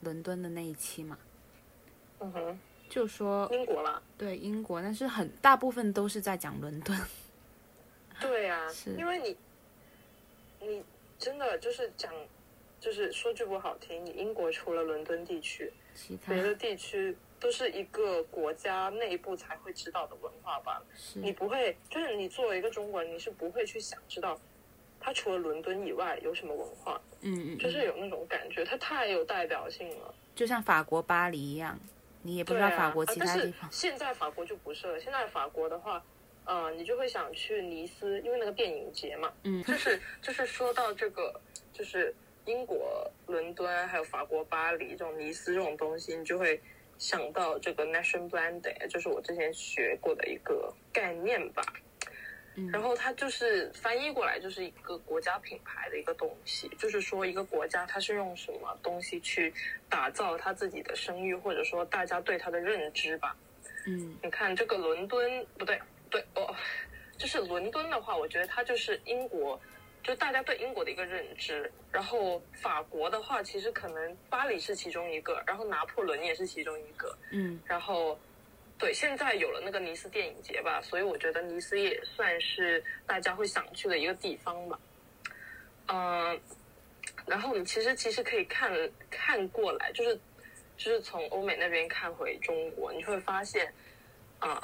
[0.00, 1.18] 伦敦的那一期嘛，
[2.20, 6.98] 嗯哼，就说英国啦，对英国，但是很大部分都是在讲伦敦。
[8.20, 9.36] 对呀、是因为你
[10.60, 10.84] 你
[11.18, 12.12] 真的就是讲，
[12.80, 20.86] 就是说句不好听，你英国除了伦敦地区，其他别的地区都是一个国家内部才会知道的文化罢了。
[21.14, 24.38] 你不会，就是你作为一个中国人，你是不会去想知道，
[25.00, 30.14] 它除了伦敦以外有什么文化，嗯嗯，就是有那种感觉，它太有代表性了。
[30.34, 31.76] 就像法国巴黎一样，
[32.22, 33.68] 你也不知道法国其他地方。
[33.72, 36.00] 现在法国就不是了，现在法国的话，
[36.44, 39.32] 呃，你就会想去尼斯，因为那个电影节嘛。
[39.42, 41.40] 嗯就是就是说到这个，
[41.72, 42.14] 就是
[42.48, 46.58] 英国伦敦还有法国巴黎这种尼斯这种东西，你就会
[46.96, 51.62] 想到这个 nation branding，就是我之前学过的一个概念吧。
[52.56, 59.54] 嗯然后它就是翻译过来就是一个国家品牌的一个东西，就是说一个国家它是用什么东西去
[59.88, 63.36] 打造它自己的声誉，或者说大家对它的认知吧。
[63.86, 65.80] 嗯你看这个伦敦不对，
[66.10, 66.52] 对哦，
[67.16, 69.60] 就是伦敦的话，我觉得它就是英国，
[70.08, 71.70] 就大家对英国的一个认知。
[71.92, 77.14] 然后法国的话，其实可能巴黎是其中一个，然后拿破仑也是其中一个。
[77.30, 78.18] 嗯然后，
[78.78, 84.80] 对，现在有了那个尼斯电影节吧，所以我觉得尼斯也算是大家会想去的一个地方吧。
[85.88, 86.40] 嗯、
[87.26, 88.72] 然后你其实其实可以看
[89.10, 90.18] 看过来，就是
[90.78, 93.70] 就是从欧美那边看回中国，你会发现，
[94.40, 94.58] 呃，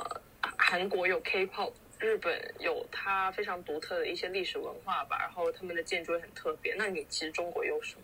[0.56, 1.72] 韩国有 K-pop，
[2.04, 6.74] 日本有它非常独特的一些历史文化吧，然后他们的建筑也很特别。
[6.74, 8.02] 那你其实中国有什么？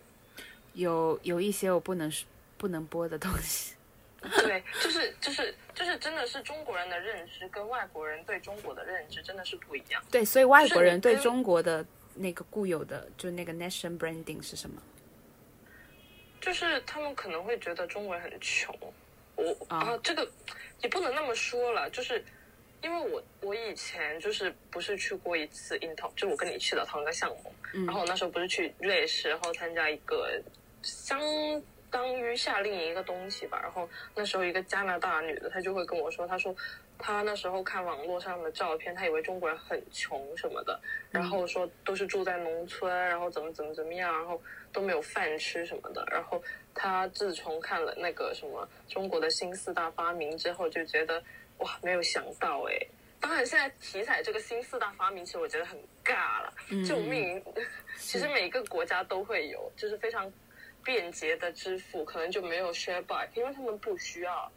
[0.73, 2.11] 有有一些我不能
[2.57, 3.75] 不能播的东西。
[4.21, 10.03] 对，就是就是就是真的是中国人的认知跟外国人对中国的认知真的是不一样。
[10.11, 11.85] 对，所以外国人对中国的
[12.15, 14.81] 那个固有的，就那个 nation branding 是什么？
[16.39, 18.75] 就是他们可能会觉得中国人很穷，
[19.35, 20.27] 我啊啊这个
[20.81, 22.23] 也不能那么说了，就是
[22.83, 30.41] 因为我我以前就是不是去过一次 Intel，就我跟你去的同一个项目，嗯然后我那时候不是去瑞士，然后参加一个
[30.81, 31.19] 相
[31.89, 36.55] 当于夏令营一个东西吧，然后那时候一个加拿大女的，她就会跟我说，她说
[36.97, 40.79] 她那时候看网络上的照片，她以为中国人很穷什么的，
[41.11, 44.41] 然后说都是住在农村，然后怎么怎么怎么样，然后
[44.71, 46.41] 都没有饭吃什么的，然后
[46.73, 51.21] 她自从看了那个什么中国的新四大发明之后，就觉得
[51.61, 52.87] 哇，没有想到哎。
[53.19, 57.41] 当然，现在体彩这个新四大发明，其实我觉得很尬了，嗯救命！
[57.99, 60.31] 其实每一个国家都会有，就是非常
[60.83, 64.51] 便捷的支付，可能就没有 share bike，因为他们不需要，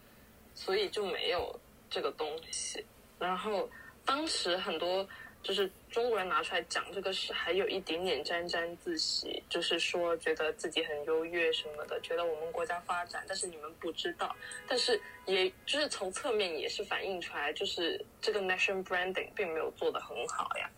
[0.54, 2.84] 所以就没有这个东西。
[3.18, 3.68] 然后
[4.06, 5.06] 当时很多
[5.44, 14.34] 就是中国人拿出来讲这个事，还有一点点沾沾自喜，就是说觉得自己很优越什么的，觉得我们国家发展，但是你们不知道。
[14.66, 20.70] 但是也就是从侧面也是反映出来，就是这个 nation branding 并没有做得很好呀。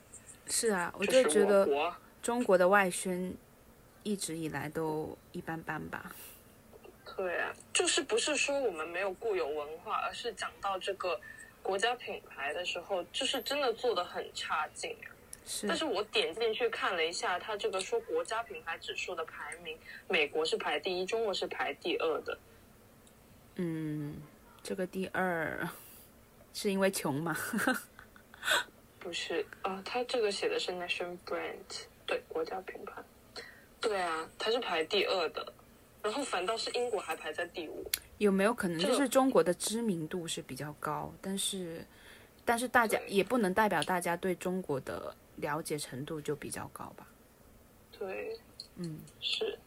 [0.48, 3.32] 是啊，我就就是觉得中国的外宣
[4.02, 6.12] 一直以来都一般般吧。
[7.16, 11.18] 对啊，就是不是说我们没有固有文化，而是讲到这个
[11.66, 15.10] 国家品牌的时候，就是真的做的很差劲啊。
[15.44, 19.76] 是但是我点进去看了一下，它这个说国家品牌指数的排名，
[20.08, 22.38] 美国是排第一，中国是排第二的。
[23.56, 24.16] 嗯，
[24.62, 25.68] 这个第二
[26.54, 27.36] 是因为穷嘛？
[29.00, 33.02] 不是啊，它这个写的是 nation brand，对，国家品牌。
[33.80, 35.52] 对啊，它是排第二的，
[36.02, 37.88] 然后反倒是英国还排在第五。
[38.18, 41.84] 有没有可能就是中国的知名度是比较高，但是
[42.44, 47.06] 但是大家也不能代表大家对中国的了解程度就比较高吧？
[47.98, 48.38] 对，
[48.76, 49.58] 嗯，是。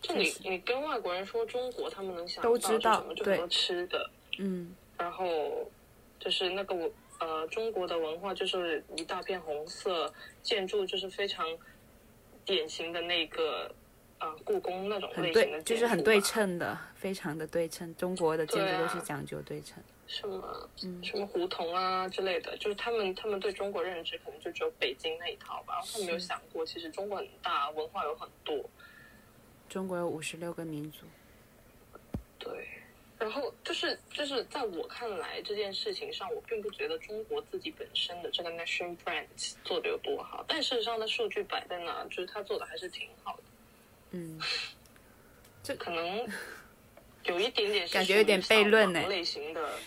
[0.00, 4.74] 就你你跟外国人说中国，他们能想都到什么就很多吃的，嗯。
[4.96, 5.68] 然后
[6.20, 11.46] 就是那个我呃中国的文化就是一大片红色，建筑就是非常
[12.44, 13.74] 典型的那个
[14.20, 17.94] 呃故宫那种类型的对，就是很对，称的，非常的对称。
[17.96, 19.82] 中国的建筑都是讲究对称。
[20.06, 28.58] 什么嗯什么胡同啊之类的，就是他们他们对中国认知可能就只有北京那一套吧，他们没有想过其实中国很大，文化有很多。
[29.68, 31.04] 中国有五十六个民族，
[32.38, 32.66] 对，
[33.18, 39.26] 然后就是就是在我看来这件事情上，我并不觉得中国自己本身的这个 nation brand
[39.62, 43.42] 做的有多好，但事实上的数据摆在那，就是他做的还是挺好的，
[44.10, 44.40] 嗯，
[45.62, 46.26] 这可能
[47.24, 49.78] 有一点点感觉有点悖论呢扫盲类型的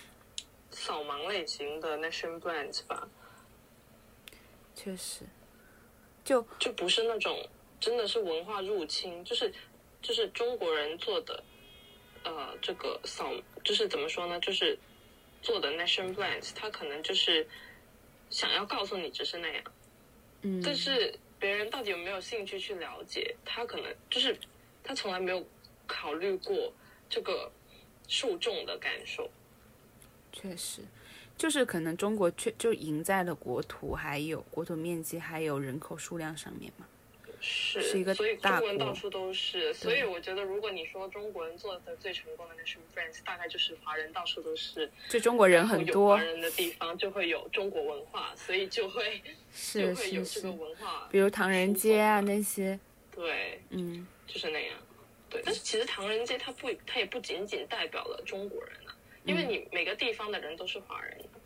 [0.70, 3.08] 扫盲类型的 nation brand 吧，
[4.76, 5.26] 确实，
[6.24, 7.48] 就就不是那种
[7.80, 9.52] 真的是文化入侵，就是
[10.02, 11.44] 就是中国人做的，
[12.24, 14.78] 呃，这个扫就是怎么说呢，就是
[15.42, 17.48] 做的 nation brand，他可能就是
[18.30, 19.64] 想要告诉你只是那样，
[20.44, 24.38] 嗯，但是别人到底有没有兴趣去了解，他可能就是
[24.84, 25.44] 他从来没有
[25.88, 26.72] 考虑过
[27.10, 27.52] 这个
[28.08, 29.28] 受众的感受。
[30.32, 30.84] 确实，
[31.36, 36.86] 就是可能中国确就赢在了国土，还有国土面积，还有人口数量上面嘛。
[37.42, 49.22] 是，是一个所以大中文到处都是，所以我觉得，如果你说中国人做的最成功的那是 Friends，大概就是华人到处都是，就中国人很多华，人的地方就会有中国文化，所以就会
[49.52, 52.80] 是就会有是是，这个文化，比如唐人街啊那些，
[53.14, 54.78] 对，嗯，就是那样。
[55.30, 59.38] 对，但是其实唐人街它不，它也不仅仅代表了中国人啊，因嗯。
[59.38, 61.40] 为你每个地方的人都是华人啊，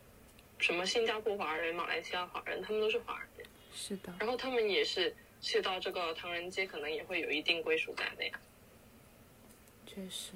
[0.57, 5.15] 什么新加坡华人、马来西亚华人，他们都是华人，是的，然后他们也是
[5.45, 8.39] 去到这个唐人街，可能也会有一定归属感的呀。
[9.85, 10.31] 确实。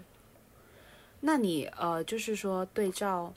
[1.19, 3.33] 那你呃，就是说对照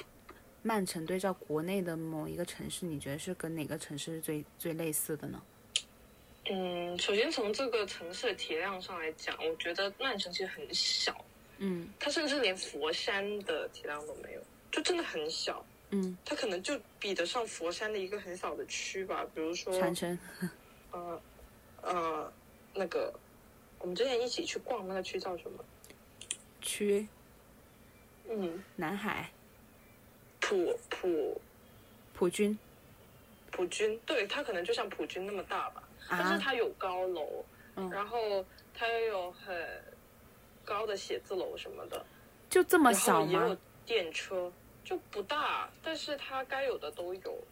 [0.62, 5.42] 曼城对照国内的某一个城市，你觉得是跟哪个城市是最最类似的呢？
[6.50, 11.24] 嗯，首先从这个城市的体量上来讲，我觉得曼城其实很小，
[11.56, 15.64] 嗯它甚至连佛山的体量都没有，就真的很小。
[15.90, 20.18] 嗯，它可能就比得上佛山的一个很小的区吧，比如说长城，
[20.92, 21.20] 呃
[21.82, 22.32] 呃
[22.74, 23.12] 那个
[23.78, 25.64] 我们之前一起去逛那个区叫什么？
[26.60, 27.06] 区
[28.28, 29.30] 嗯，南海
[30.40, 31.40] 普普
[32.14, 32.56] 普军
[33.50, 37.44] 普军，对，它可能就像普军那么大吧，但是啊，它有高楼，
[37.76, 39.54] 嗯然后它又有很
[40.64, 42.04] 高的写字楼什么的，
[42.48, 43.58] 就这么小后也有吗？
[43.84, 44.50] 电车，
[44.84, 47.44] 就不大，但是它该有的都有。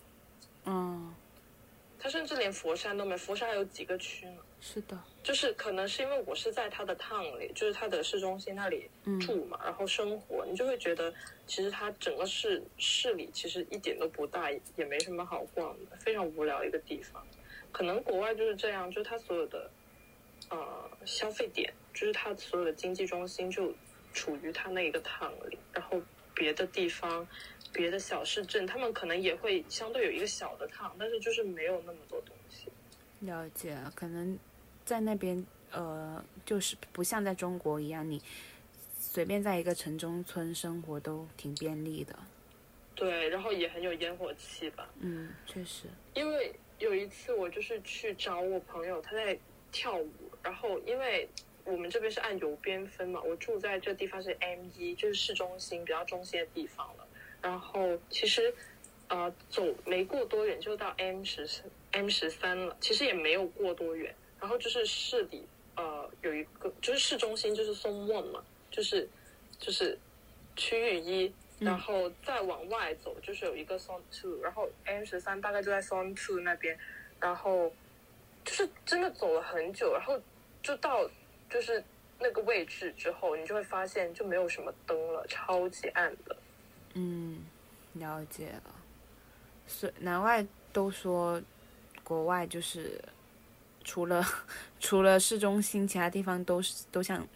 [0.65, 1.10] 嗯，
[2.03, 4.39] 它甚至连佛山都没，佛山还有几个区呢。
[4.59, 11.13] 是的，就是可能是因为我是在他的 town 里，就是他的市中心那里嗯住嘛，然后生活，你就会觉得
[11.47, 17.27] 其实它整个市市里其实一点都不大，也没什么好逛的，非常无聊一个地方。
[17.73, 19.71] 可能国外就是这样，就是它所有的
[20.49, 23.73] 呃消费点，就是它所有的经济中心就
[24.13, 26.01] 处于它那一个 town 里，然后
[26.41, 27.29] 别的地方。
[27.73, 32.67] 别的小市镇，他们可能也会相对有一个小的 town，但是就是没有那么多东西。
[33.21, 34.37] 了解，可能
[34.85, 38.21] 在那边呃，就是不像在中国一样，你
[38.99, 42.19] 随便在一个城中村生活都挺便利的。
[42.97, 44.91] 对，然后也很有烟火气吧。
[44.99, 45.85] 嗯，确实，
[46.15, 49.39] 因为有一次我就是去找我朋友，他在
[49.71, 50.11] 跳舞，
[50.43, 51.29] 然后因为
[51.65, 57.07] 我们这边是按邮编分嘛，我住在这地方是 M 一，就是市中心比较中心的地方了。
[57.43, 58.53] 然后其实
[59.09, 61.47] 呃走没过多远就到 M 十
[61.93, 64.15] M 十三了，其实也没有过多远。
[64.41, 65.45] 然后就是市里
[65.77, 69.09] 呃有一个就是市中心就是松 one 嘛，就是
[69.59, 69.99] 就是
[70.57, 71.33] 区域一。
[71.61, 76.75] 然后再往外走，就是有一个 Zone Two，然后 M 十三大概就在 Zone Two 那边，
[77.21, 77.71] 然后
[78.47, 80.19] 就是真的走了很久，然后
[80.63, 81.07] 就到
[81.51, 81.83] 就是
[82.19, 86.37] 那个位置之后，你就会发现就没有什么灯了，超级暗的。
[86.95, 87.45] 嗯，
[87.95, 88.75] 了解了。
[89.67, 91.41] 所难怪都说
[92.03, 93.01] 国外就是
[93.85, 94.25] 除了
[94.79, 97.27] 除了市中心，其他地方都是都像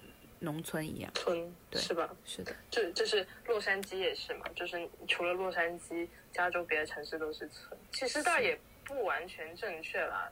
[0.41, 1.11] 农村一样。
[1.15, 2.11] 村对是吧？
[2.25, 7.79] 是的，就就是洛杉矶也是嘛，就是除了洛杉矶，加州别的城市都是村。
[7.93, 10.31] 其实倒也不完全正确啦，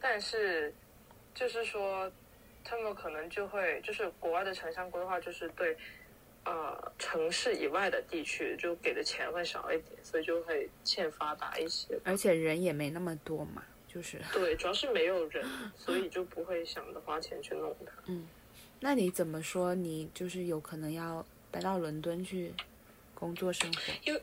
[0.00, 0.72] 但是
[1.34, 2.10] 就是说，
[2.64, 5.76] 他们可能就会就是国外的城乡规划，就是对
[6.44, 11.98] 呃城市以外的地区就给的钱会少一点，所以就会欠发达一些。
[12.04, 14.18] 而且人也没那么多嘛，就是。
[14.32, 15.44] 对，主要是没有人，
[15.76, 17.92] 所以就不会想着花钱去弄它。
[18.06, 18.26] 嗯
[18.84, 19.76] 那你怎么说？
[19.76, 22.52] 你就是有可能要搬到伦敦去
[23.14, 23.80] 工作生活？
[24.04, 24.20] 因为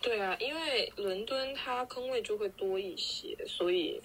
[0.00, 4.00] 对啊，因为伦敦它坑位就会多一些，所以，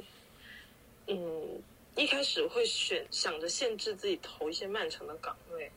[1.08, 1.62] 嗯，
[1.96, 5.72] 一开始会选想着限制自己投一些漫长的岗位，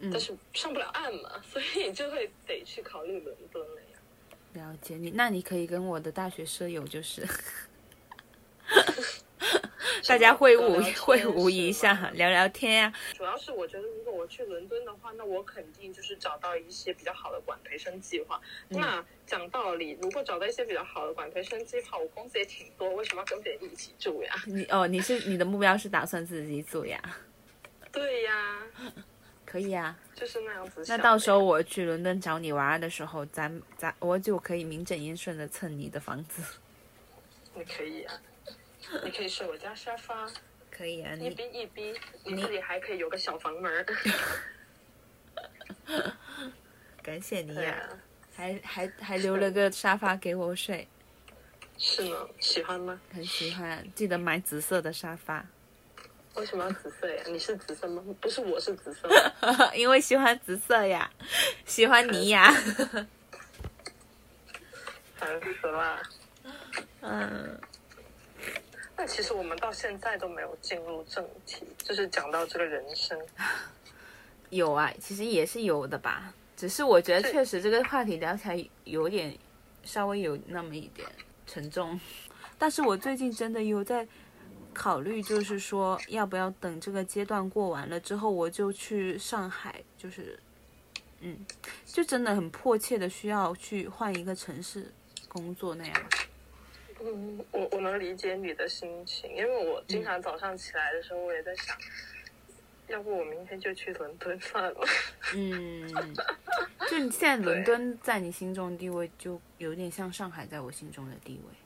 [0.00, 3.98] 嗯但是上不了岸嘛，所以就会得去考虑伦敦了呀。
[4.52, 7.26] 了解你，那你可以跟我的大学舍友就是
[10.06, 18.40] 大家会晤 会晤一下，聊聊天呀、主要是我觉得，如果我去伦敦的话，那我肯定就是找到一些比较好的管培生计划。
[18.70, 24.34] 嗯那讲道理，如果找到一些比较好的管培生计划，我工资也挺多，为什么要跟别人一起住呀？
[24.46, 27.00] 你哦，你是你的目标是打算自己住呀？
[27.92, 28.58] 对呀，
[29.44, 29.96] 可以啊。
[30.14, 36.42] 就是那样子那到时候我去伦敦找你玩的时候，咱咱我就可以名正言顺的蹭你的房子。
[37.54, 38.14] 你可以啊，
[39.04, 40.28] 你可以睡我家沙发，
[40.70, 43.84] 可以啊，一你逼一逼，你自己还可以有个小房门儿。
[47.02, 47.98] 感谢你对呀、啊，
[48.36, 50.86] 还还还留了个沙发给我睡，
[51.78, 53.00] 是吗，喜欢吗？
[53.12, 53.84] 很喜欢。
[53.94, 55.44] 记得买紫色的沙发。
[56.34, 57.22] 为什么要紫色呀？
[57.26, 58.02] 你是紫色吗？
[58.20, 59.08] 不是，我是紫色。
[59.74, 61.10] 因为喜欢紫色呀，
[61.66, 62.50] 喜欢你呀。
[65.16, 66.02] 烦死了。
[67.02, 67.60] 嗯，
[68.96, 73.18] 那其实我们到现在都没有进入正题，就是讲到这个人生。
[74.50, 79.36] 有啊，其实也是有的吧，只是我觉得确实这个话题聊起来有点
[79.82, 81.08] 稍微有那么一点
[81.46, 81.98] 沉重。
[82.58, 84.06] 但是我最近真的有在
[84.74, 90.38] 考虑，就是说要不要等这个阶段过完了之后，我就去上海，就是，
[91.20, 91.44] 嗯，
[91.86, 94.92] 就真的很迫切的需要去换一个城市
[95.28, 96.02] 工作那样。
[97.04, 101.76] 嗯，我我能理解你的心情，因为我经常早上起来的时候，我也在想，
[102.88, 104.80] 要不我明天就去伦敦算了。
[105.34, 105.88] 嗯，
[106.88, 111.56] 就你现在 伦敦在你心中的地位，就有点像上海在我心中的地位。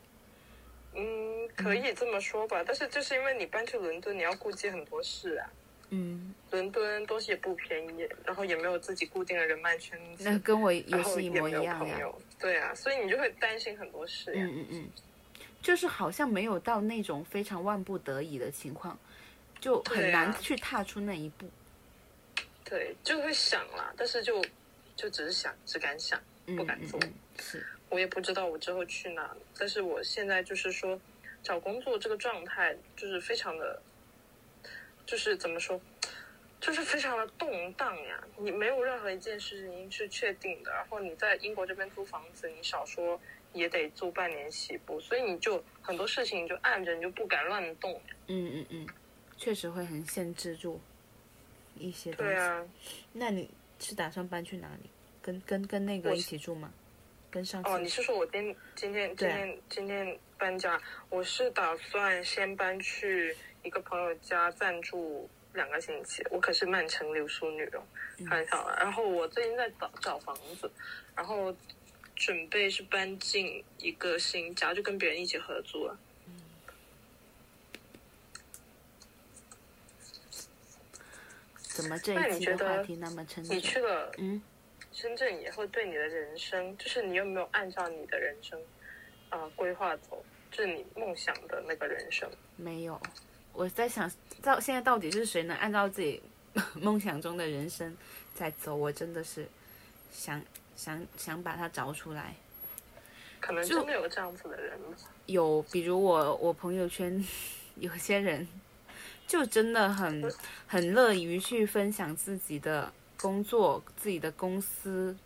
[0.99, 5.51] 嗯，可以这么说吧，但是就是因为你搬去伦敦，你要顾及很多事啊。
[5.91, 12.01] 嗯，伦敦东西也不便宜，然后也没有自己固定的人脉圈子，那跟我也是一模一样呀。
[12.41, 14.43] 对啊，所以你就会担心很多事呀。
[14.43, 14.91] 嗯嗯嗯，
[15.63, 18.99] 就是好像没有到那种非常万不得已的情况，
[19.61, 21.49] 就很难去踏出那一步。
[22.65, 24.45] 对，就会想啦，但是就
[24.97, 26.99] 就只是想，只敢想，嗯不敢做。
[27.01, 31.01] 嗯嗯，是，我也不知道我之后去哪，但是我现在就是说，
[31.43, 33.81] 找工作这个状态就是非常的，
[35.07, 35.81] 就是怎么说，
[36.61, 38.23] 就是非常的动荡呀。
[38.37, 43.21] 你没有任何一件事情是确定的，然后你在英国这边租房子，你少说
[43.57, 47.93] 也得租半年起步，所以你就很多事情你就按着，你就不敢乱动。
[48.29, 48.87] 嗯嗯嗯，
[49.37, 50.81] 确实会很限制住
[51.77, 52.33] 一些东西。
[52.33, 52.67] 对啊，
[53.13, 54.91] 那你是打算搬去哪里？
[55.23, 56.73] 跟跟跟那个一起住吗？
[57.31, 60.81] 跟上次哦，你是说我今今天今天今天搬家？
[61.11, 66.25] 我是打算先搬去一个朋友家暂住两个星期。
[66.31, 67.83] 我可是曼城留书女哦，
[68.29, 68.77] 开玩笑了。
[68.79, 70.71] 然后我最近在找找房子，
[71.17, 71.55] 然后
[72.17, 75.97] 准备是搬进一个新家，就跟别人一起合租了。
[81.59, 83.61] 怎么这那一期的话题那么沉重你？
[83.61, 84.41] 去了嗯，
[84.93, 88.59] 深圳以后，对你的人生，就是你有没有按照你的人生
[89.29, 90.25] 啊、呃规划走？
[90.51, 92.27] 就是你梦想的那个人生。
[92.57, 92.99] 没有。
[93.53, 94.11] 我在想，
[94.43, 96.23] 到现在到底是谁能按照自己
[96.81, 97.95] 梦想中的人生
[98.35, 98.75] 在走？
[98.75, 99.47] 我真的是
[100.11, 100.43] 想
[100.77, 102.37] 想想把它找出来。
[103.41, 104.79] 可能就真的有这样子的人？
[105.27, 107.25] 有，比如我我朋友圈
[107.77, 108.47] 有些人
[109.27, 110.33] 就真的很
[110.67, 115.17] 很乐于去分享自己的工作、自己的公司，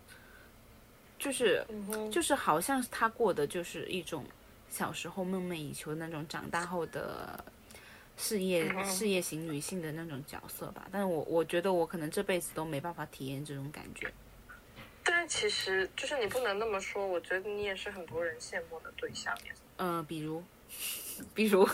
[1.17, 1.65] 就是
[2.11, 4.25] 就是好像他过的就是一种
[4.69, 7.43] 小时候梦寐以求的那种长大后的
[8.17, 10.87] 事业事业型女性的那种角色吧。
[10.91, 14.11] 但是我我觉得我可能这辈子都没办法体验这种感觉。
[15.03, 19.53] 但其实就是你不能那么说，我觉得你也是很多人羡慕的对象呀。
[19.77, 20.43] 嗯、比如，
[21.33, 21.67] 比如，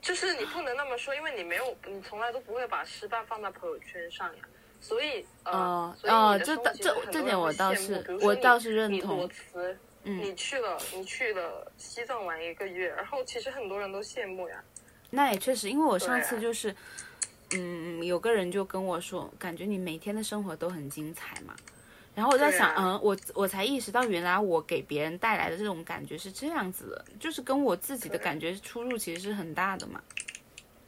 [0.00, 4.42] 就是你不能那么说，因为你没有，你从来都不会把失败放在朋友圈上呀。
[4.80, 9.28] 所以，呃，哦所以哦你这这这点我倒是我倒是认你同
[10.04, 14.62] 你去了，你去了西藏玩一个月，然后其实很多人都羡慕呀。
[15.10, 16.72] 那也确实，因为我上次就是，
[17.52, 21.56] 嗯，有个人就跟我说，感觉你每天的生活都很精彩嘛。
[22.16, 30.02] 然后我在想，啊嗯，我我才意识到，原来我给别人带来的这种感觉是这样子的，就是跟我自己的感觉出入其实是很大的嘛。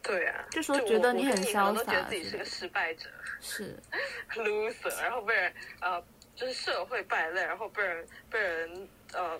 [0.02, 3.10] 对啊，就说觉得你很潇都觉得自己是个失败者。
[3.42, 3.76] 是，，
[4.36, 5.52] loser，然后被人
[5.82, 6.02] 呃，
[6.34, 9.38] 就是社会败类，然后被人被人呃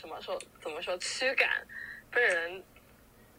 [0.00, 1.50] 怎么说怎么说驱赶，
[2.10, 2.62] 被人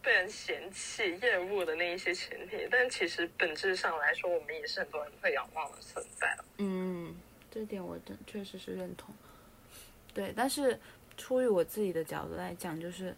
[0.04, 6.38] 被人嫌弃、厌恶的那一些群体，但其实本质上来说，我们也是很多人会仰望的存在。
[6.60, 7.16] 嗯，
[7.52, 9.14] 这点我真确实是认同。
[10.14, 10.80] 对，但是
[11.16, 13.16] 出于我自己的角度来讲，就是，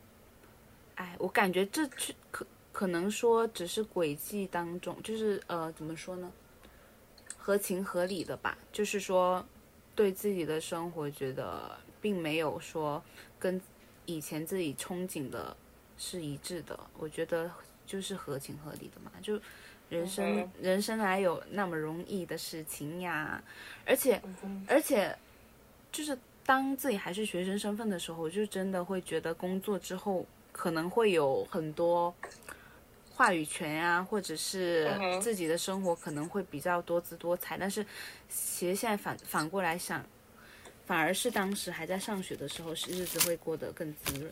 [0.96, 6.32] 哎，我感觉这去可可能说只是轨迹当中，就是呃，怎么说呢？
[7.38, 9.46] 合情合理的吧，就是说，
[9.96, 13.04] 对自己的生活觉得并没有说
[13.40, 13.60] 跟
[14.06, 15.56] 以前自己憧憬的
[15.98, 17.50] 是一致的，我觉得
[17.86, 19.40] 就是合情合理的嘛，就
[19.90, 23.42] 人生、嗯人生哪有那么容易的事情呀？
[23.86, 25.16] 而且嗯而且
[25.92, 32.14] 就是当自己还是学生身份的时候，就真的会觉得工作之后可能会有很多
[33.12, 34.90] 话语权呀、或者是
[35.22, 37.58] 自己的生活可能会比较多姿多彩。
[37.58, 37.86] 但是
[38.30, 40.06] 其实现在反反过来想，
[40.86, 44.32] 反而是当时还在上学的时候，是日子会过得更滋润。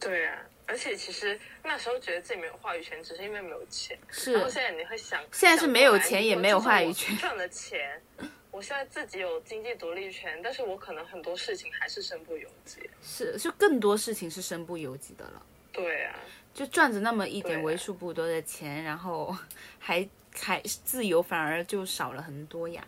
[0.00, 3.96] 对啊，而且其实那时候觉得自己没有话语权，只是因为没有钱。
[4.10, 8.02] 是然后现在你会想，现在是没有钱也没有话语权赚了钱，
[8.50, 12.90] 我现在自己有经济独立权，但是我可能很多事情还是身不由己。
[13.02, 15.42] 是，就更多事情是身不由己的了。
[15.72, 16.18] 对啊，
[16.54, 19.36] 就赚着那么一点为数不多的钱，然后
[19.78, 22.82] 还还自由反而就少了很多呀。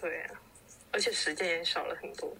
[0.00, 0.40] 对啊，
[0.92, 2.32] 而且时间也少了很多。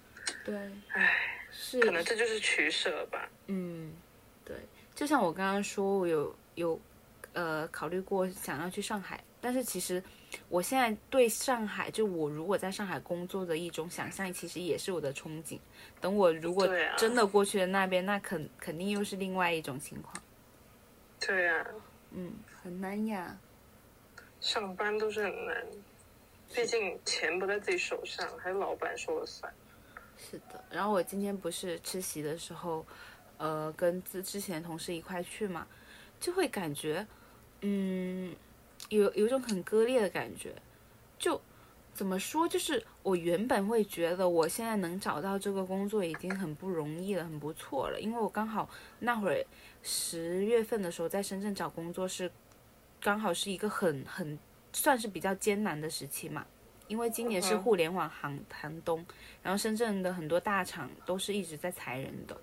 [0.45, 0.55] 对，
[0.93, 3.29] 唉，是可能这就是取舍吧。
[3.47, 4.08] 嗯，对，
[4.99, 6.77] 就像我刚刚说，我有有
[7.31, 10.03] 呃考虑过想要去上海，但是其实
[10.49, 15.57] 我现在对上海，就我如果在上海工作的一种想象，其实也是我的憧憬。
[16.01, 20.13] 等我如果真的过去了那边，那肯肯定又是另外一种情况。
[21.17, 21.65] 对啊，
[22.11, 23.37] 嗯，很难呀。
[24.41, 25.65] 上班都是很难，
[26.53, 29.49] 毕竟钱不在自己手上，还是老板说了算。
[30.17, 32.85] 是的，然后我今天不是吃席的时候，
[33.39, 35.65] 呃，跟之之前同事一块去嘛，
[36.19, 37.07] 就会感觉，
[37.61, 38.35] 嗯，
[38.89, 40.53] 有有一种很割裂的感觉。
[41.17, 41.41] 就
[41.93, 48.69] 怎么说，就是我原本会觉得我现在能找到这个工作已经很不容易了，很不错了，因为我刚好
[48.99, 49.45] 那会儿
[49.81, 52.29] 十月份的时候在深圳找工作是，
[53.01, 54.37] 刚好是一个很很
[54.71, 56.45] 算是比较艰难的时期嘛。
[56.87, 59.05] 因为今年是嗯互联网寒寒冬，
[59.43, 62.35] 然后深圳的很多大厂都是一直在裁人的，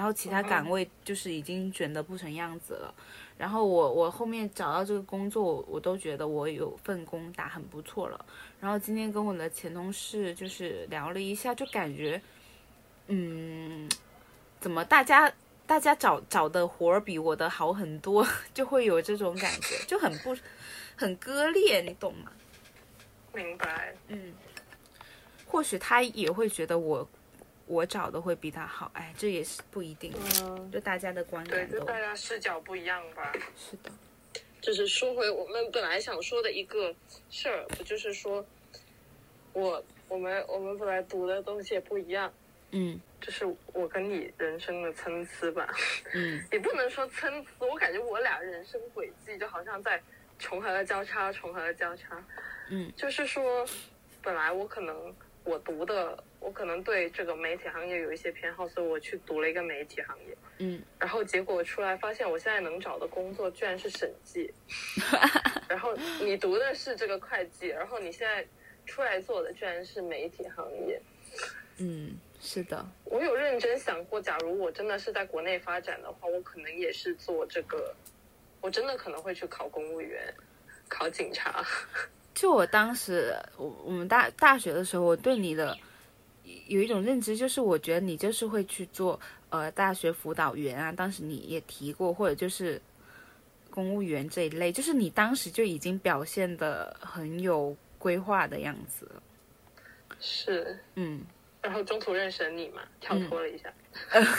[0.00, 2.94] 然后其他岗位就是已经卷得不成样子了。
[3.36, 8.24] 然后我我后面找到这个工作，我我都觉得我有份工打很不错了。
[8.58, 12.18] 然后今天跟我的前同事就是聊了一下，就感觉，
[13.08, 13.86] 嗯，
[14.58, 15.30] 怎么大家
[15.66, 20.34] 大家找找的活儿比我的好很多，就会有这种感觉，就很不
[20.96, 22.32] 很割裂，你懂吗？
[23.34, 24.32] 明白，嗯，
[25.46, 27.06] 或许他也会觉得我
[27.70, 30.12] 我找的会比他好，哎，这也是不一定，
[30.42, 33.32] 嗯，就大家的观对，感对就大家视角不一样吧。
[33.56, 33.90] 是的，
[34.60, 36.92] 就是说回我们本来想说的一个
[37.30, 38.44] 事儿，不就是说，
[39.52, 42.32] 我我们我们本来读的东西也不一样，
[42.72, 45.72] 嗯就是我跟你人生的参差吧，
[46.12, 50.02] 嗯 也不能说参差，我感觉我俩人生轨迹就好像在
[50.40, 52.20] 重合的交叉，重合的交叉。
[52.68, 53.64] 嗯就是说，
[54.22, 55.14] 本来我可能
[55.44, 60.36] 我读的，我可能对这个媒体行业有一些偏好，所以我去读了一个媒体行业。
[60.58, 64.52] 嗯然后结果出来发现，我现在能找的工作居然是审计。
[65.68, 68.44] 然后你读的是这个会计，然后你现在
[68.86, 71.00] 出来做的居然是媒体行业。
[71.78, 77.94] 嗯，是的，我有认真想过，假如我真的是在国内发展的话，我可能也是做这个，
[78.60, 80.22] 我真的可能会去考公务员，
[80.88, 81.64] 考警察。
[82.34, 85.76] 就我当时我我们大大学的时候，我对你的
[86.66, 89.18] 有一种认知，就是我觉得你就是会去做
[89.50, 92.80] 呃大学辅导员啊，当时你也提过，或者就是
[93.70, 99.22] 公务员这一类，就是你当时就已经表现的很有规划的样子了，
[100.20, 101.22] 是，嗯。
[101.62, 103.70] 然后中途认识了你嘛，跳脱了一下。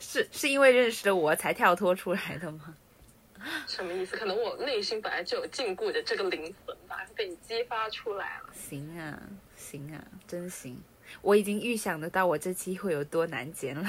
[0.00, 2.74] 是是因为认识了我才跳脱出来的吗？
[3.68, 4.16] 什么意思？
[4.16, 8.50] 可能我内心本来就有禁锢的这个灵魂吧，被你激发出来了。
[8.52, 9.22] 行啊，
[9.70, 10.76] 行啊，真行！
[11.22, 13.88] 我已经预想得到我这期会有多难剪了。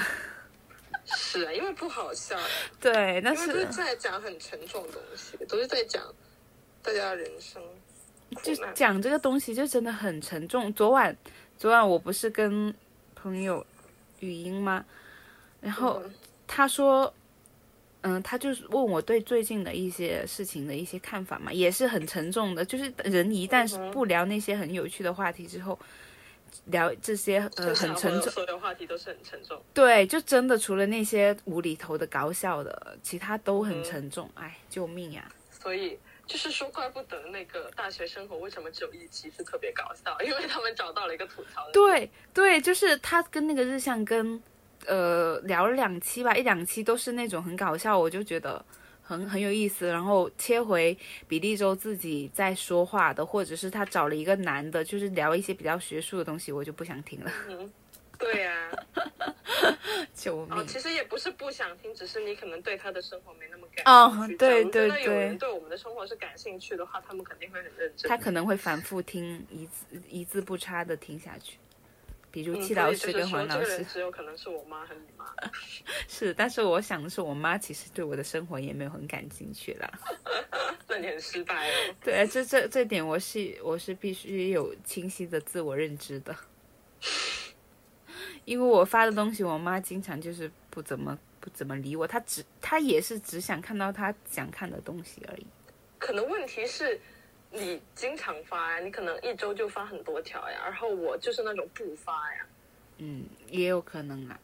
[1.06, 2.38] 是啊，因为不好笑，
[2.80, 6.04] 对，但是是在讲很沉重的东西，都是在讲
[6.84, 7.62] 大家的人生
[8.44, 8.54] 就。
[8.74, 10.72] 讲这个东西就真的很沉重。
[10.74, 11.16] 昨晚，
[11.58, 12.74] 昨晚我不是跟
[13.16, 13.66] 朋友
[14.20, 14.86] 语音吗？
[15.60, 16.14] 然后嗯
[16.48, 17.14] 他说，
[18.02, 22.66] 嗯，他就是问我对最近的一些事情的一些看法嘛，也是很沉重的。
[22.66, 25.78] 就是人一旦是不聊那些很有趣的话题之后，
[26.66, 29.62] 聊这些呃很沉重，所有话题都是很沉重。
[29.74, 34.30] 对，就真的除了那些无厘头的搞笑的，其他都很嗯沉重。
[34.36, 35.32] 哎，救命呀！
[35.52, 41.72] 所以就是说，怪不得那个大学生活为什么只有一期是特别搞笑，因为他们找到了一个吐槽的。
[41.72, 44.42] 对对，就是他跟那个日向跟
[44.88, 48.64] 呃聊了两期吧，一两期都是那种很搞笑，我就觉得
[49.02, 49.88] 很很有意思。
[49.88, 57.32] 然后切回比利州自己在说话的，或者是他找了一个男的，就是聊一些比较学术的东西，我就不想听了。
[57.48, 57.72] 嗯，
[58.18, 58.72] 对呀、
[60.14, 60.58] 救命！
[60.58, 64.38] 哦，其实也不是不想听，只是你可能对他的生活没那么感哦兴趣。
[64.38, 68.10] 对对有人对对我们的生活是感兴趣的话，他们肯定会很认真。
[68.10, 71.58] 他可能会反复听，一字一字不差的听下去。
[72.32, 75.26] 比如嗯，戚老师跟黄老师只有可能是我妈和你妈。
[76.08, 79.92] 是，但是我想的是，我妈其实对我的生活也没有很感兴趣啦。
[80.88, 81.96] 那你很失败哦。
[82.04, 86.36] 对，这这这点我是我是必须有清晰的自我认知的，
[88.46, 95.46] 因为我发的东西，我妈经常就是不怎么不怎么理我，她只她也是只想看到她想看的东西而已。
[95.98, 97.00] 可能问题是，
[97.52, 102.46] 你经常发呀，你可能一周就发很多条呀，然后我就是那种不发呀。
[102.98, 104.40] 嗯，也有可能啊。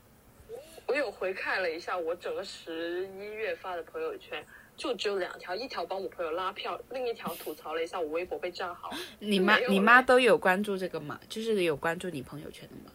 [0.86, 4.46] 我有回看了一下我整个十一月发的朋友圈，
[4.76, 8.92] 就只有两条，一条帮我朋友拉票，另一条吐槽了一下我微博被炸号。
[9.20, 11.20] 你妈你妈都有关注这个吗？
[11.30, 12.92] 就是有关注你朋友圈的吗？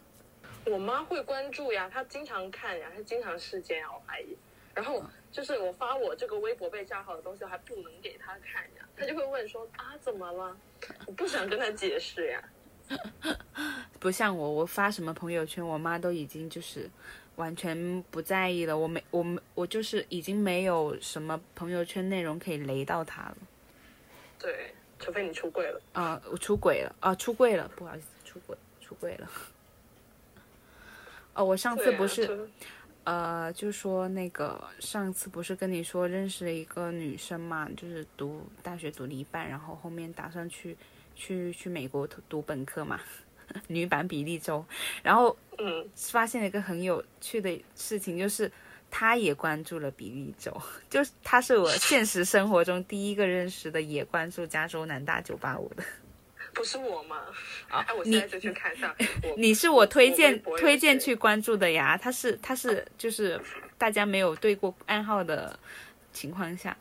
[0.65, 4.35] 我妈会关注呀，她经常看呀，她经常事件呀，我怀疑。
[4.73, 10.55] 然后就是我发我这个微博被炸号的东西，我还不能给她看呀，她就会问说啊怎么了？
[11.05, 12.43] 我不想跟他解释呀。
[13.99, 16.89] 不像我，我发什么朋友圈，我妈都已经就是
[17.37, 18.77] 完全不在意了。
[18.77, 23.37] 我没我没我就是已经没有什么朋友圈内容可以雷到她了。
[24.37, 25.81] 对，除非你出轨了。
[25.93, 29.29] 啊、我出轨了啊、出轨了，不好意思，出轨出轨了。
[31.33, 32.47] 哦，我上次不是、就
[33.05, 40.77] 呃，就说那个上次不是跟你说认识了一个女生嘛，就是读大学读了一半，然后后面打算去
[41.15, 42.99] 去去美国读读本科嘛，
[43.67, 44.65] 女版比利州，
[45.01, 48.49] 然后嗯，发现了一个很有趣的事情，就是
[48.89, 50.55] 她也关注了比利州，
[50.89, 55.83] 就是她是我现实生活中第一个认识的也关注加州南大九八五的。
[56.53, 57.17] 不是我吗？
[57.69, 58.95] 啊哎，我你现在就去看一下。
[59.37, 63.39] 你是我推荐推荐去关注的呀，他是他是就是
[63.77, 65.57] 大家没有对过暗号的
[66.11, 66.77] 情况下，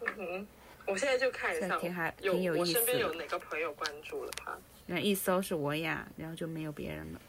[0.00, 0.46] 嗯哼，
[0.86, 4.56] 我现在就看一下挺还挺有意我身边思有哪个朋友关注了他，
[4.86, 7.20] 然后一搜是我呀，然后就没有别人了。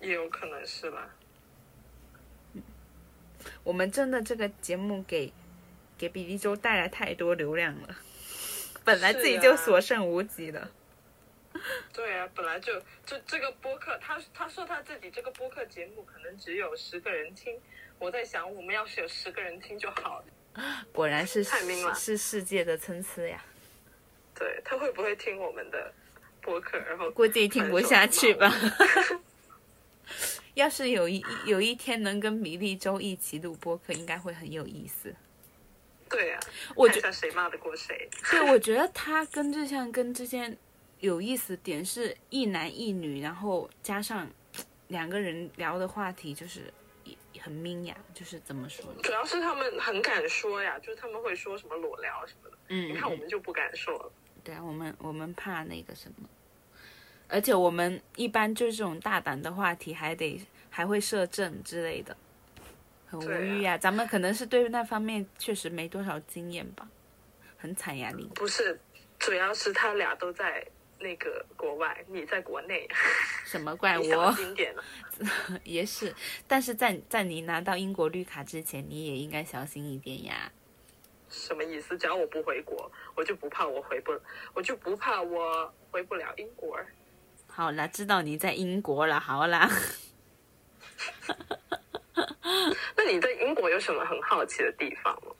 [0.00, 1.08] 也有可能是吧。
[3.64, 5.32] 我们真的这个节目给
[5.96, 7.96] 给比利州带来太多流量了，
[8.86, 10.70] 本来自己就啊所剩无几了。
[11.92, 17.58] 对啊，本来就就这个播客，他他说他自己这个播客节目可能只有十个人听，
[17.98, 20.24] 我在想我们要是有十个人听就好了。
[20.92, 23.44] 果然是太明了是世界的参差呀，
[24.34, 25.92] 对他会不会听我们的
[26.40, 26.78] 播客？
[26.78, 28.52] 然后估计听不下去吧。
[30.54, 35.14] 要是有一有一天能跟米粒周一起录播客，应该会很有意思。
[36.08, 36.40] 对啊，
[36.74, 38.08] 我觉得谁骂得过谁。
[38.30, 40.56] 对，我觉得他跟志向跟之间
[41.00, 44.28] 有意思点是一男一女，然后加上
[44.88, 46.72] 两个人聊的话题就是
[47.40, 49.00] 很明呀，就是怎么说呢？
[49.02, 52.56] 主要是他们很敢说呀，就是他们会说什么裸聊什么的。
[52.68, 54.12] 嗯，你看我嗯们就不敢说了。
[54.42, 56.28] 对啊，我们我们怕那个什么，
[57.28, 60.40] 而且我们一般就是这种大胆的话题，还得
[60.70, 62.16] 还会摄政之类的，
[63.08, 66.88] 很无语呀、咱们可能是对那方面确实没多少经验吧，
[67.56, 68.24] 很惨呀你。
[68.34, 68.78] 不是，
[69.18, 70.66] 主要是他俩都在
[70.98, 72.88] 那个国外，你在国内，
[73.44, 74.82] 什么怪我经典了。
[75.62, 76.12] 也是，
[76.48, 80.50] 但是在在你拿到英国绿卡之前，你也应该小心一点呀。
[81.28, 81.96] 什么意思？
[81.98, 84.12] 只要我不回国，我就不怕我回不，
[84.52, 86.78] 我就不怕我回不了英国。
[87.46, 89.68] 好啦，知道你在英国了，好啦。
[92.96, 95.32] 那你对英国有什么很好奇的地方吗？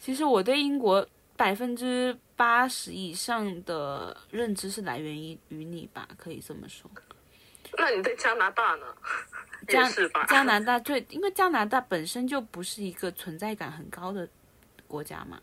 [0.00, 1.06] 其实我对英国
[1.36, 6.90] 百分之八十以上的认知是来源于于你吧，可以这么说。
[7.78, 8.86] 那你对加拿大呢？
[9.66, 10.26] 加吧？
[10.26, 14.28] 加拿大对，因为加拿大本身就不是一个存在感很高的
[14.86, 15.40] 国家嘛。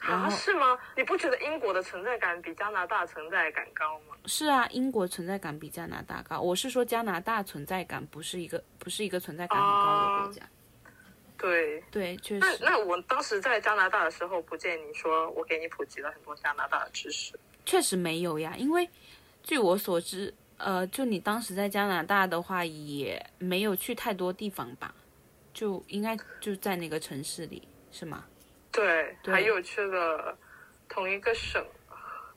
[0.00, 0.78] 然啊，是吗？
[0.96, 4.16] 你不觉得英国的存在感比加拿大存在感高吗？
[4.26, 6.40] 是啊，英国存在感比加拿大高。
[6.40, 10.42] 我是说加拿大存在感不是一个不是一个存在感很高的国家。
[11.36, 12.46] 对，对，确实。
[12.60, 17.38] 那那我当时在加拿大的时候，不见你说我给你普及了很多加拿大的知识。
[17.64, 18.88] 确实没有呀，因为
[19.42, 24.94] 据我所知，呃，就你当时在加拿大的话，也没有去太多地方吧？
[25.52, 28.24] 就应该就在那个城市里，是吗？
[28.78, 29.34] 对，对。
[29.34, 30.36] 还有去了
[30.88, 31.64] 同一个省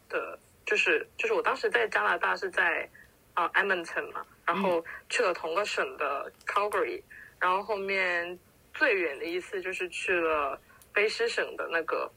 [0.09, 2.89] 的，就是就是我当时在加拿大是在
[3.35, 7.01] 啊、呃 Edmonton 嘛，然后去了同个省的 Calgary，
[7.39, 8.37] 然后后面
[8.73, 10.59] 最远的一次就是去了
[10.93, 12.11] 卑诗省的那个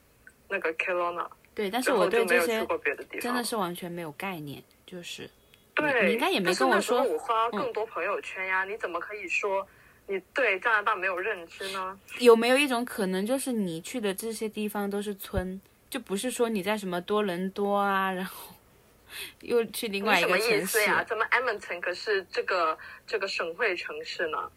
[0.49, 5.29] 那个 Kelowna，对，但是我对这些就没有去过别的地方，真的是完全没有概念，就是。
[5.75, 9.66] 对，你应该也没跟我说我发更多朋友圈呀，你怎么可以说
[10.07, 11.99] 你对加拿大没有认知呢？
[12.19, 18.55] 有没有一种可能，就是你去的这些地方都是村，就不是说你在什么多伦多啊，然后
[19.41, 21.05] 又去另外一你什么意个城市，思呀？
[21.05, 22.77] 咱们 Edmonton 可是这个
[23.07, 24.51] 这个省会城市呢。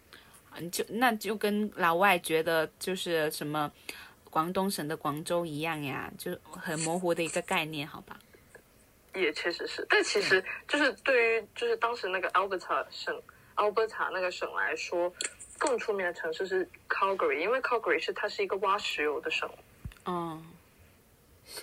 [0.59, 3.71] 你就那就跟老外觉得就是什么
[4.31, 8.17] 广东省的广州一样呀，就很模糊的一个概念，好吧？
[9.13, 13.19] 也确实是，但其实就是对于就是当时那个 Alberta 省
[13.55, 15.11] Alberta 那个省来说，
[15.57, 19.49] 更出名的城市是 Calgary，因为 Calgary 是它是一个挖石油的省。
[20.05, 20.41] 嗯，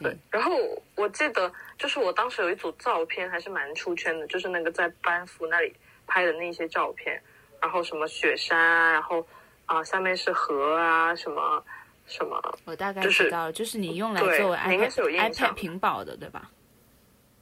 [0.01, 0.53] 对行，，然后
[0.97, 5.75] 我记得就是我当时有一组照片还是蛮出圈的，就是那个在班夫那里
[6.07, 7.21] 拍的那些照片，
[7.61, 9.27] 然后什么雪山啊，然后
[9.67, 11.65] 啊、下面是河啊，什么
[12.07, 16.51] 什么，我大概知道了，就是你用来对作为你应该是有印 iPad iPad 屏保的，对吧？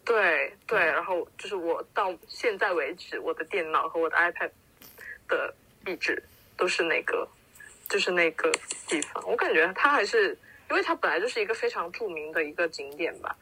[0.05, 4.51] 对对，然后就是我到现在为止，我的电脑和我的 iPad
[5.29, 5.53] 的
[5.85, 6.23] 壁纸
[6.63, 7.27] 都是那个，
[7.89, 8.53] 就是那个
[8.87, 9.21] 地方。
[9.27, 10.29] 我感觉它还是，
[10.71, 13.35] 因为它本来就是一个非常著名的一个景点吧，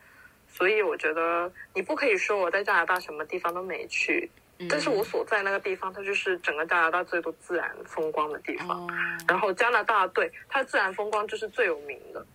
[0.51, 4.67] 所以我觉得你不可以说我在加拿大什么地方都没去，嗯。
[4.71, 8.87] 但是我所在那个地方，它就是整个加拿大最多自然风光的地方。
[8.87, 8.89] 哦，
[9.29, 12.27] 然后加拿大对它自然风光就是最有名的，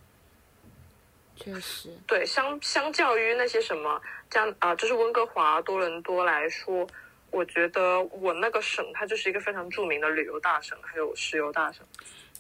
[1.36, 6.88] 确实，对，相相较于那些什么加啊、就是温哥华、多伦多来说，
[7.36, 11.86] 我觉得我那个省它就是一个非常著名的旅游大省，还有石油大省。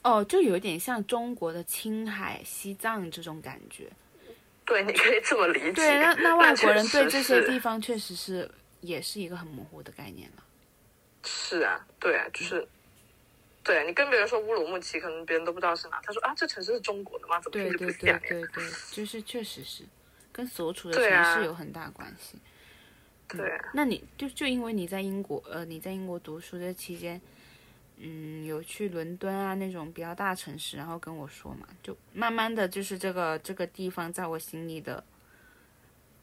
[0.03, 3.89] 哦，就有点像中国的青海、西藏这种感觉。
[4.65, 5.73] 对，你可以这么理解。
[5.73, 10.43] 对，那那外国人对这些地方确实是也是一个很模糊的概念了。
[11.23, 12.65] 是啊，对啊，就是。
[13.63, 15.99] 对你跟别人说乌鲁木齐，可能别人都不知道是哪。
[16.03, 17.41] 他说啊，这城市是中国的吗？
[17.41, 18.21] 怎么听着对对对不像呀？
[18.29, 19.81] 对对，就是确实是
[20.31, 22.37] 跟所处的城市有很大关系。
[23.27, 27.19] 对啊，那你就就因为你在英国，呃，你在英国读书这期间，
[27.97, 35.03] 嗯，有去伦敦啊那种比较大城市，然后跟我说嘛，就慢慢的就是这个这个地方在我心里的，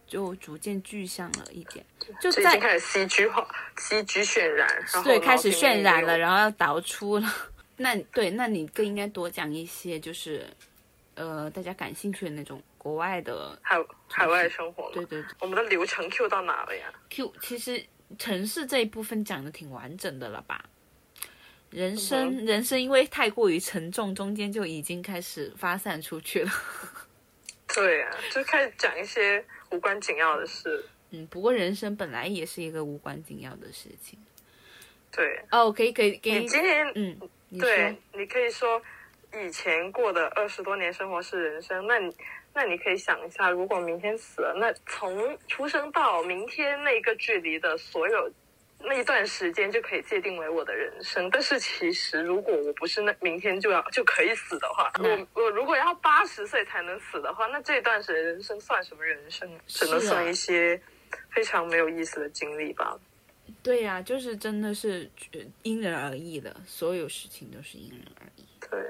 [0.06, 1.84] 就逐渐具象了一点，
[2.20, 3.46] 就在开始戏剧化、
[3.78, 7.28] 戏剧渲染，然后对开始渲染了，然后要导出了。
[7.78, 10.46] 那对，那你更应该多讲一些，就是
[11.14, 13.76] 呃大家感兴趣的那种国外的，海
[14.08, 14.90] 海外生活嘛。
[14.94, 15.30] 对对对。
[15.40, 17.84] 我们的流程 Q 到哪了呀？Q 其实
[18.18, 20.64] 城市这一部分讲的挺完整的了吧？
[21.70, 26.50] 人生、嗯人生因为太过于沉重，中间就已经开始发散出去了。
[27.74, 30.84] 对啊，就开始讲一些无关紧要的事。
[31.10, 34.18] 嗯，不过人生本来也是一个无关紧要的事情。
[35.10, 37.18] 对，哦，可以给给你今天嗯，
[37.58, 38.82] 对，你可以说
[39.40, 42.14] 以前过的二十多年生活是人生，那你
[42.54, 48.30] 那你可以想一下，如果明天死了，那从出生到明天那个距离的所有
[48.78, 51.30] 那一段时间就可以界定为我的人生。
[51.30, 59.48] 但是其实如果我不是那明天就要就可以死的话，嗯我我如果要八十岁才能死的话，那这段时人生算什么人生？
[59.66, 60.80] 只能算一些
[61.30, 62.98] 非常没有意思的经历吧。
[63.62, 68.44] 对呀、就是真的是呃因人而异的，所有事情都是因人而异。
[68.68, 68.80] 对，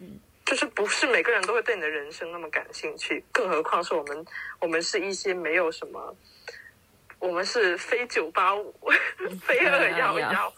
[0.00, 4.26] 嗯，就是不是每个人都会对你的人生那么感兴趣，更何况是我们，
[4.58, 6.16] 我们是一些没有什么，
[7.18, 8.74] 我们是非九八五，
[9.42, 10.52] 非二幺幺，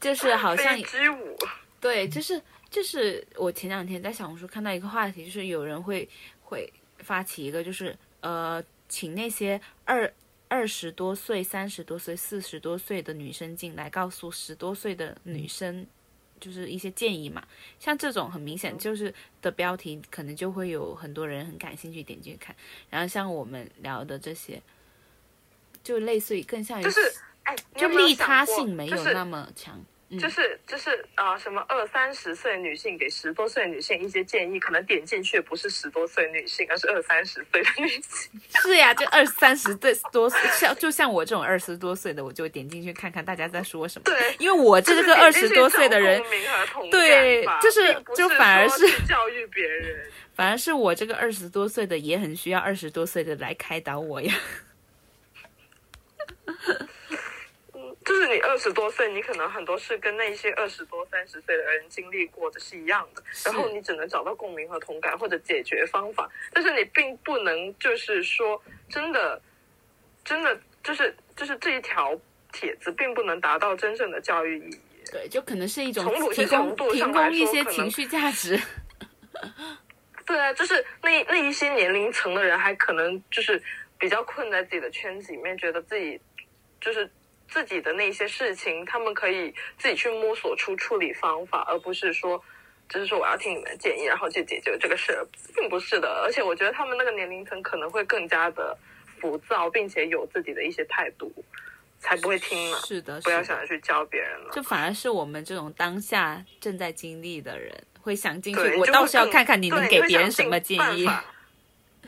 [0.00, 1.36] 就是好像非 G 五，
[1.80, 2.40] 对，就是
[2.70, 6.08] 就是我前两天在小红书看到一个话题，就是有人会
[6.42, 10.10] 会发起一个，就是呃，请那些二
[10.48, 15.86] 二十多岁、三十多岁、四十多岁的女生进来，告诉十多岁的女生。
[16.40, 17.46] 就是一些建议嘛，
[17.78, 22.56] 像这种很明显就是的标题，可能就会有很多人很感兴趣点进去看。
[22.88, 24.60] 然后像我们聊的这些，
[25.84, 26.84] 就类似于更像于
[27.76, 29.76] 就利他性没有那么强。
[29.76, 29.86] 嗯
[30.18, 38.40] 就是就是啊、什么二三十岁女性给十多岁女性一些建议，可能点进去不是十多岁女性，而是二三十岁的女性。
[38.60, 44.04] 是呀，就二三十岁多岁，像就像我这种二十多岁的，我就点进去看看大家在说什么。
[44.04, 46.20] 对，因为我这个二十多岁的人
[46.90, 50.10] 对就是就反而是教育别人。
[50.34, 54.34] 反而是我这个二十多岁的也很需要二十多岁的来开导我呀。
[58.10, 69.40] 就是你二十多岁，你可能很多事跟那些二十多、三十岁的人经历过的是一样的，然后你只能找到共鸣和同感或者解决方法，但是你并不能就是说真的，
[70.24, 72.20] 真的就是就是这一条
[72.52, 74.80] 帖子并不能达到真正的教育意义。
[75.12, 78.60] 对，就可能是一种从某些提供程度提供一些情绪价值。
[80.26, 83.62] 对啊，就是那那一些年龄层的人，还可能就是
[84.00, 86.20] 比较困在自己的圈子里面，觉得自己
[86.80, 87.08] 就是
[87.50, 92.40] 自己的那些事情，他们可以自己去摸索出处理方法，而不是说，
[92.88, 96.22] 只是说我要听你们的建议，然后去解决这个事儿，并不是的。
[96.24, 98.76] 而且我觉得他们那个年龄层可能会更加的
[99.18, 101.32] 浮躁，并且有自己的一些态度，
[101.98, 102.78] 才不会听了。
[102.78, 104.50] 是的，不要想着去教别人了。
[104.52, 108.76] 就反而是我们这种当下正在经历的人，会想进去，。
[108.76, 111.08] 我倒是要看看你能给别人什么建议。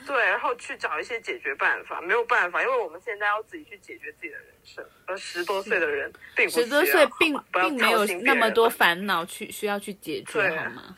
[0.06, 10.96] 对，然后去找一些解决办法，没有办法，因为我们现在要自己去解决自己的人生，而十多岁的人并不十多岁并并没有那么多烦恼去需要去解决，好吗？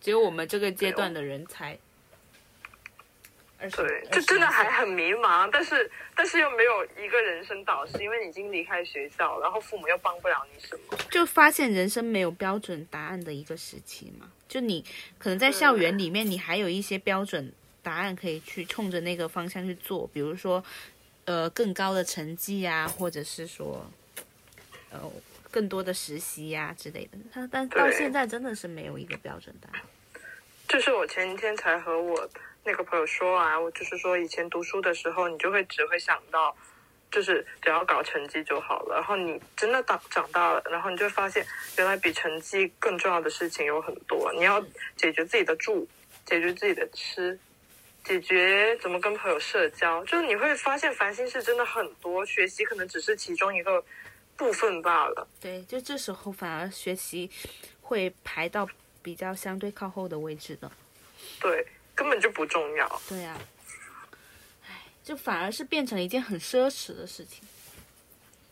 [0.00, 1.78] 只有我们这个阶段的人才。
[3.76, 10.98] 对，就真的还很迷茫，但是但是又没有一个人生导师，因为你已经离开学校，然后父母又帮不了你什么。
[11.12, 14.32] 就发现人生没有标准答案的一个时期嘛。
[14.48, 14.84] 就你
[15.16, 20.64] 可能在校园里面，你还有一些标准答案可以去冲着那个方向去做，比如说，
[21.24, 23.84] 呃，更高的成绩啊，或者是说，
[24.90, 25.00] 呃，
[25.50, 27.18] 更多的实习呀、之类的。
[27.32, 29.82] 他但到现在真的是没有一个标准答案。
[30.68, 32.28] 就是我前几天才和我
[32.64, 36.56] 那个朋友说啊，我就是说以前读书的时候，你就会只会想到，
[37.10, 38.94] 就是只要搞成绩就好了。
[38.94, 41.44] 然后你真的长长大了，然后你就会发现，
[41.76, 44.32] 原来比成绩更重要的事情有很多。
[44.32, 44.64] 你要
[44.96, 45.86] 解决自己的住，
[46.24, 47.38] 解决自己的吃，
[48.04, 53.84] 解决怎么跟朋友社交，就是你会发现烦心事真的很多，学习可能只是其中一个
[54.36, 55.28] 部分罢了。
[55.40, 57.30] 对，就这时候反而学习
[57.80, 58.68] 会排到
[59.02, 60.70] 比较相对靠后的位置的。
[61.40, 63.02] 对，根本就不重要。
[63.08, 63.38] 对呀、
[64.66, 67.42] 唉，就反而是变成了一件很奢侈的事情。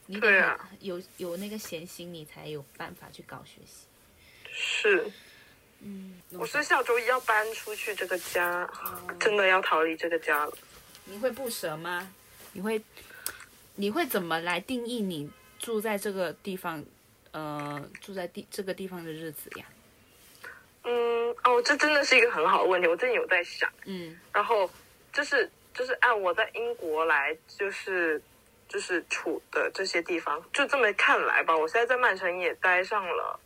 [0.06, 3.86] 你得很对啊有有那个闲心，你才有办法去搞学习。
[4.52, 5.10] 是，
[5.82, 10.52] 嗯，我是下周一要搬出去这个家，哦真的要逃离这个家了。
[11.04, 12.12] 你会不舍吗？
[12.52, 12.80] 你会
[13.76, 16.84] 你会怎么来定义你住在这个地方，
[17.32, 19.64] 呃，住在地这个地方的日子呀？
[20.84, 23.70] 嗯，哦，这真的是一个很好的问题，我最近有在想。
[23.84, 24.70] 嗯然后
[25.12, 28.20] 就是就是按我在英国来，就是
[28.68, 33.38] 就是处的这些地方，就这么看来吧，我现在在曼城也待上了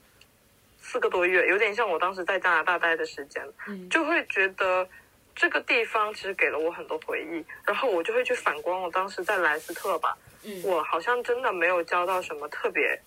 [0.87, 4.87] 四个多月，有点像我当时在加拿大待的时间，嗯就会觉得
[5.35, 13.01] 这个地方其实给了我很多回忆，然后我就会去反观我当时在莱斯特吧，嗯我好像真的没有交到什么特别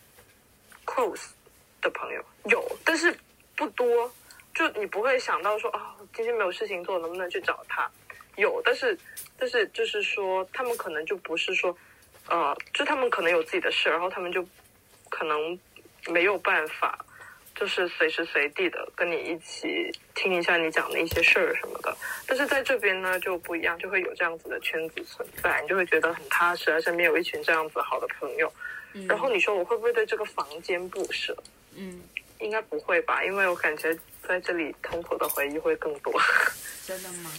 [0.85, 1.29] close
[1.79, 3.15] 的朋友，有，但是
[3.55, 4.11] 不多。
[4.55, 5.79] 就你不会想到说，哦，
[6.15, 7.87] 今天没有事情做，能不能去找他？
[8.37, 8.97] 有，但是
[9.37, 11.77] 但是就是说，他们可能就不是说，
[12.27, 14.43] 呃，就他们可能有自己的事，然后他们就
[15.09, 15.59] 可能
[16.07, 16.97] 没有办法，
[17.59, 21.95] 就是随时随地的跟你一起听一下你讲的一些事儿什么的。
[22.27, 28.51] 但是在这边呢就不一样，就会有这样子的圈子存在，你就会觉得很踏实，而身边有一群这样子好的朋友。
[28.93, 31.35] 嗯然后你说我会不会对这个房间不舍？
[31.75, 32.01] 嗯，
[32.39, 33.97] 应该不会吧，因为我感觉
[34.27, 36.13] 在这里痛苦的回忆会更多。
[36.85, 37.31] 真的吗？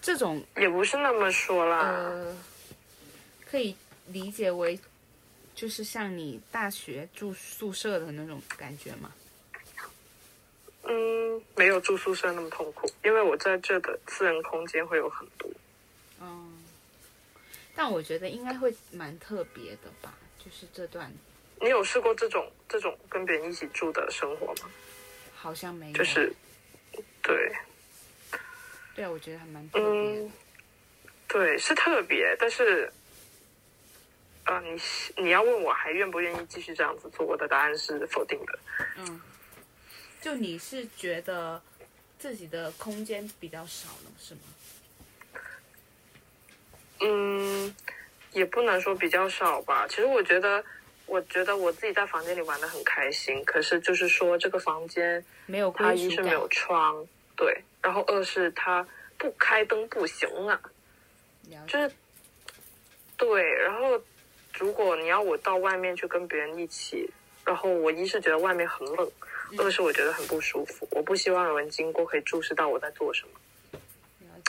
[0.00, 2.36] 这种也不是那么说啦，呃，
[3.50, 3.74] 可以
[4.06, 4.78] 理解为
[5.54, 9.12] 就是像你大学住宿舍的那种感觉吗？
[10.86, 15.50] 嗯，没有住宿舍那么痛苦，因为我在这的私人空间会有很多。
[16.20, 16.62] 嗯，
[17.74, 21.10] 但我觉得应该会蛮特别的吧，就是这段
[21.60, 24.70] 你有试过这种这种跟别人一起住的生活吗？
[25.34, 26.32] 好像没有，就是，
[27.22, 27.52] 对，
[28.94, 29.90] 对啊，我觉得还蛮特别的。
[29.90, 30.32] 嗯，
[31.28, 32.92] 对，是特别，但是，
[34.46, 34.78] 呃，你
[35.24, 38.58] 你要问我还愿不愿意继续这样子做，我的答案是否定的。
[38.98, 39.20] 嗯，
[40.20, 41.62] 就你是觉得
[42.18, 44.40] 自己的空间比较少了，是吗？
[47.00, 47.74] 嗯，
[48.32, 49.86] 也不能说比较少吧。
[49.88, 50.64] 其实我觉得，
[51.06, 53.44] 我觉得我自己在房间里玩的很开心。
[53.44, 58.86] 可是就是说，这个房间没有它一是没有窗，对，然后二是它
[59.18, 60.60] 不开灯不行啊，
[61.66, 61.90] 就是
[63.16, 63.42] 对。
[63.54, 64.00] 然后
[64.58, 67.10] 如果你要我到外面去跟别人一起，
[67.44, 69.10] 然后我一是觉得外面很冷，
[69.58, 70.86] 二是我觉得很不舒服。
[70.92, 73.40] 我不希望有人经过可以注视到我在做什么。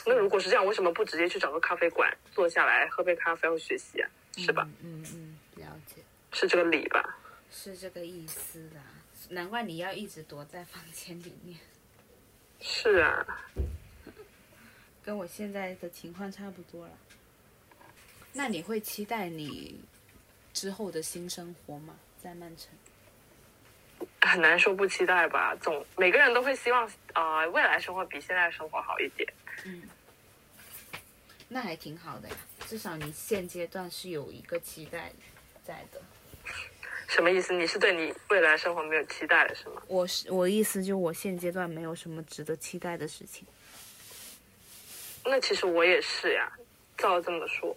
[0.06, 4.10] 那如果是这样，为什么不直接去找个咖啡馆坐下来喝杯咖啡或学习啊？
[4.38, 4.68] 是吧？？
[4.84, 5.96] 嗯嗯嗯，了解，
[6.32, 7.18] 是这个理吧？
[7.52, 8.82] 是这个意思啦。
[9.30, 11.58] 难怪你要一直躲在房间里面，
[12.62, 13.26] 是啊，
[15.04, 16.92] 跟我现在的情况差不多了。
[18.34, 19.80] 那你会期待你
[20.56, 21.94] 之后的新生活吗？
[22.24, 22.70] 在曼城？
[24.22, 25.54] 很难说不期待吧。
[25.62, 29.32] 总每个人都会希望，呃，未来生活比现在生活好一点。
[29.66, 29.84] 嗯，
[31.50, 32.36] 那还挺好的呀，
[32.68, 35.12] 至少你现阶段是有一个期待
[35.66, 36.02] 在的。
[37.10, 37.54] 什么意思？
[37.54, 39.84] 你是对你未来生活没有期待了是吗？
[39.88, 43.46] 我是我意思就我现阶段没有什么值得期待的事情。
[45.26, 46.50] 那其实我也是呀。
[46.98, 47.76] 照这么说，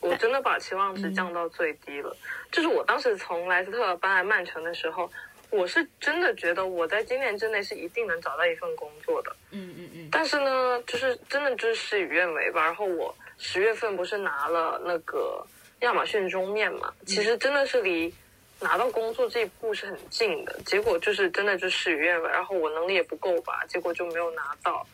[0.00, 2.16] 我真的把期望值降到最低了。
[2.50, 5.10] 就是我当时从莱斯特搬来曼城的时候，
[5.50, 9.34] 我是真的觉得我在今年之内是一定能找到一份工作的。
[9.50, 12.64] 嗯嗯嗯，但是呢，就是真的就是事与愿违吧。
[12.64, 15.44] 然后我十月份不是拿了那个
[15.80, 18.12] 亚马逊中面嘛，其实真的是离
[18.60, 20.58] 拿到工作这一步是很近的。
[20.66, 24.86] 结果就是真的就事与愿违，然后我能力也不够吧，结果就没有拿到。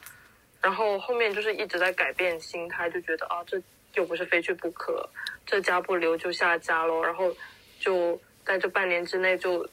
[0.61, 3.61] 然后后面就是一直在改变心态，就觉得啊，这
[3.95, 5.09] 又不是非去不可，
[5.47, 7.03] 这家不留就下家喽。
[7.03, 7.35] 然后
[7.79, 9.69] 就在这半年之内就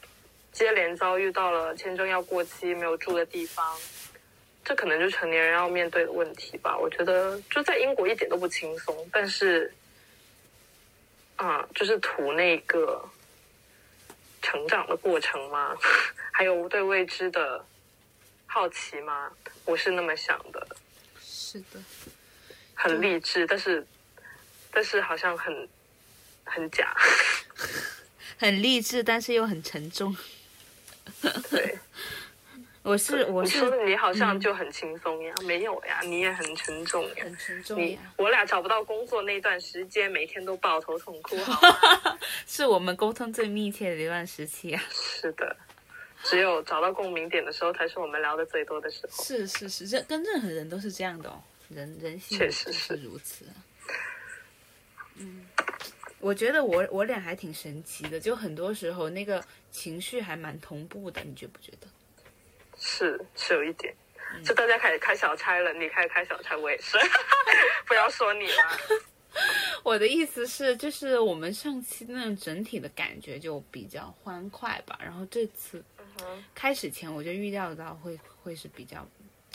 [0.52, 3.78] 接连遭遇到了签证要过期、没有住的地方。
[4.64, 6.78] 这可能就是成年人要面对的问题吧。
[6.78, 9.74] 我觉得就在英国一点都不轻松，但是，
[11.36, 13.04] 啊，就是图那个
[14.44, 15.76] 成长的过程嘛，
[16.32, 17.66] 还有对未知的
[18.46, 19.32] 好奇嘛，
[19.66, 20.68] 我是那么想的。
[21.20, 21.82] 是的，
[22.76, 23.86] 很励志，但是
[24.72, 25.68] 但是好像很
[26.44, 26.96] 很假。
[28.38, 30.16] 很励志，但是又很沉重。
[31.50, 31.78] 对。
[32.84, 38.00] 我是我是，你好像就很轻松呀，没有呀，你也很沉重呀，很沉重呀。
[38.18, 41.38] 我俩找不到工作那段时间，每天都抱头痛哭？
[42.48, 44.84] 是我们沟通最密切的一段时期啊。
[44.92, 45.56] 是的，
[46.24, 49.24] 只有找到共鸣点的时候，才是我们聊的最多的时候。
[49.24, 53.46] 是是是，这跟任何人都是这样的哦，人人性确实是如此。
[56.22, 61.88] 嗯，我觉得我我俩还挺神奇的，就很多时候那个情绪还蛮同步的，你觉不觉得？
[62.78, 63.94] 是是有一点，
[64.44, 66.98] 就大家开始开小差了，你开始开小差，我也是，
[67.86, 68.80] 不要说你了。
[69.84, 75.84] 我的意思是，就是我们上期那种整体的感觉就比较欢快吧，然后这次
[76.54, 79.08] 开始前我就预料到会会是比较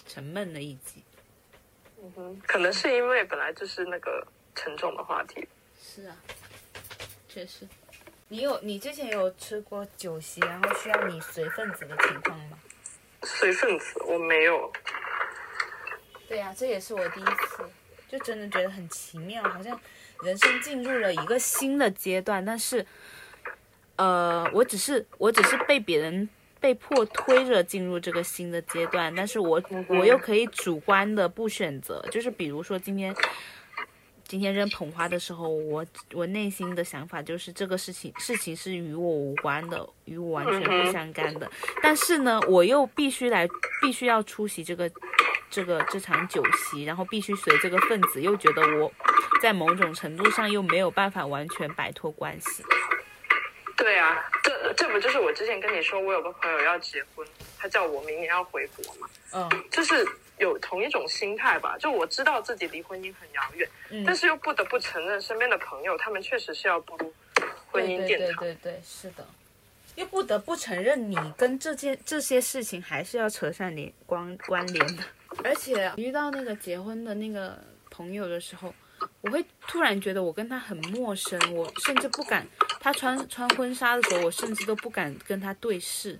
[0.06, 1.02] 沉闷的一集。
[2.00, 5.46] 嗯哼，可能是因为本来就是那个沉重的话题。
[5.78, 6.16] 是啊，
[7.36, 7.68] 确实。
[8.28, 12.58] 你有你之前有吃过酒席，然后需要你随份子的情况吗？
[13.24, 14.72] 随份子，我没有。
[16.26, 17.62] 对呀，这也是我第一次，
[18.08, 19.78] 就真的觉得很奇妙，好像
[20.22, 22.42] 人生进入了一个新的阶段。
[22.42, 22.86] 但是，
[23.96, 26.26] 呃，我只是我只是被别人
[26.58, 33.14] 被迫推着进入这个新的阶段，但是我我又可以主观的不选择，就是比如说今天。
[34.28, 41.48] 今天扔捧花的时候，我我内心的想法就是这个事情事情是与我无关的，与我完全不相干的。
[41.80, 43.48] 但是呢，我又必须来，
[43.80, 44.90] 必须要出席这个
[45.48, 48.92] 这个这场酒席，然后必须随这个份子，又觉得我
[49.40, 52.64] 在某种程度上又没有办法完全摆脱关系。
[53.76, 57.24] 对啊，这这不就是我之前跟你说，我有个朋友要结婚，
[57.56, 59.08] 他叫我明年要回国嘛？
[59.32, 60.04] 嗯，就是。
[60.38, 67.12] 有同一种心态吧，就我知道自己离婚姻很遥远，但是又不得不承认身边的朋友他们确实是要步入
[67.70, 68.44] 婚姻殿堂。
[68.44, 69.26] 对对对，是的，
[69.94, 75.02] 又不得不承认你跟这件这些事情还是要扯上连关关联的。
[75.44, 77.58] 而且遇到那个结婚的那个
[77.90, 78.74] 朋友的时候，
[79.20, 82.46] 我会突然觉得我跟他很陌生，我甚至不敢
[82.80, 86.18] 他穿穿婚纱的时候，我甚至都不敢跟他对视。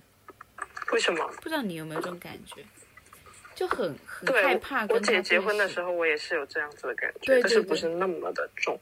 [0.91, 1.27] 为什么？
[1.41, 2.63] 不知道你有没有这种感觉？
[3.57, 4.85] 就很很害怕。
[4.85, 8.79] 我姐结婚的时候，我也是有这样子的感觉，但是不是那么的重。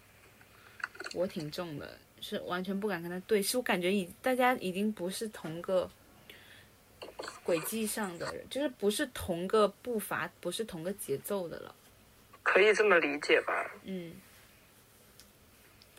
[1.13, 3.55] 我挺重的，是完全不敢跟他对视。
[3.55, 5.89] 我感觉已大家已经不是同个
[7.41, 11.73] 轨迹上的人，就是不是同个步伐，不是同个节奏的了。
[12.43, 13.71] 可以这么理解吧？
[13.85, 14.11] 嗯，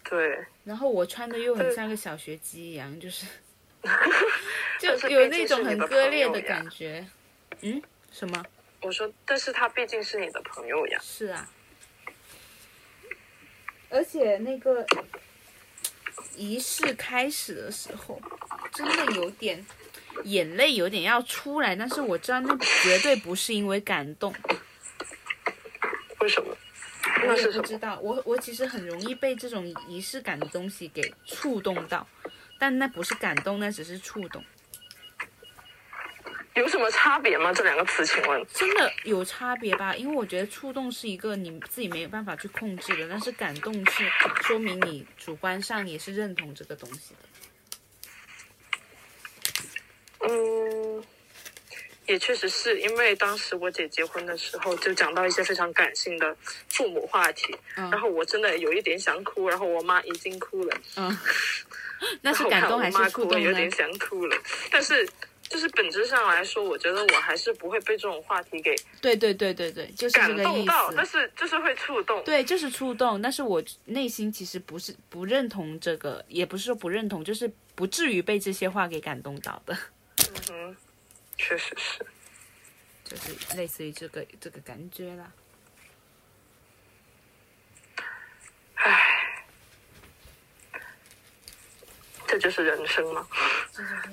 [0.05, 0.45] 对。
[0.65, 3.25] 然后我穿的又很像个小学鸡一样，就是
[4.79, 7.07] 就有那种很割裂的感觉。
[7.63, 7.81] 嗯，
[8.13, 8.45] 什么？
[8.81, 11.01] 我说，但是他毕竟是你的朋友呀。
[11.03, 11.49] 是啊，
[13.89, 14.87] 而且那个
[16.37, 18.21] 仪式开始的时候，
[18.73, 19.65] 真的有点
[20.25, 24.33] 眼泪有点要出来，但是我知道那绝对不是因为感动。
[26.21, 26.57] 为什么？
[27.27, 27.99] 我也不知道。
[28.01, 32.07] 我我其实很容易被这种仪式感的东西给触动到，
[32.59, 34.45] 但那不是感动，那只是触动。
[36.57, 37.53] 有什么差别吗？
[37.53, 39.95] 这两个词，请问真的有差别吧？
[39.95, 44.11] 因为我觉得触动是一个你自己没有办法去控制的，但是感动是
[44.43, 47.21] 说明你主观上也是认同这个东西的。
[50.29, 51.05] 嗯，
[52.07, 56.35] 也确实是因为当时我姐结婚的时候，就讲到一些非常感性的
[56.71, 60.77] 父母话题，然后我真的有一点想哭，然后我妈已经哭了。
[60.97, 61.19] 嗯，
[62.23, 64.37] 那是感动还是触动有点想哭了，
[64.71, 65.07] 但是。
[65.49, 73.23] 就是本质上来说，我觉得我还是不会被这种话题给对对对对对，就是感动到，但是就是会触动，对，就是触动。
[73.23, 79.77] 但是我内心其实不是不认同这个，也不是说不认同，就是不至于被这些话给感动到的。
[80.51, 80.77] 嗯哼，
[81.37, 82.05] 确实是。
[83.05, 85.33] 就是类似于这个这个感觉啦。
[88.75, 89.26] 唉，
[92.37, 93.27] 这就是人生吗？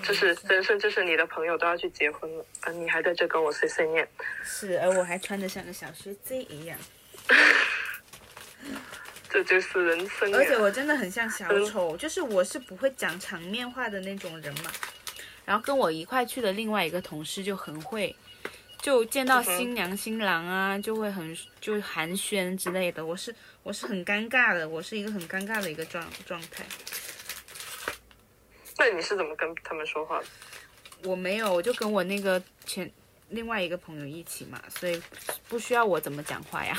[0.01, 4.07] 就是人生，就是你的朋友都要去结婚了，啊，你还在这跟我碎碎念。
[4.45, 6.79] 是，而我还穿的像个小学鸡一样。
[9.29, 10.33] 这就是人生。
[10.33, 14.71] 而且我真的很像小丑，就是我是不会讲场面话的那种人嘛。
[15.43, 18.15] 然后跟我一块去的另外一个同事就很会，
[18.81, 23.05] 就见到新娘新郎啊，就会很就寒暄之类的。
[23.05, 26.63] 我是我是很尴尬的，我是一个很尴尬的一个状状态。
[28.77, 30.25] 那你是怎么跟他们说话的？
[31.03, 32.89] 我没有，我就跟我那个前
[33.29, 35.01] 另外一个朋友一起嘛，所以
[35.47, 36.77] 不需要我怎么讲话呀。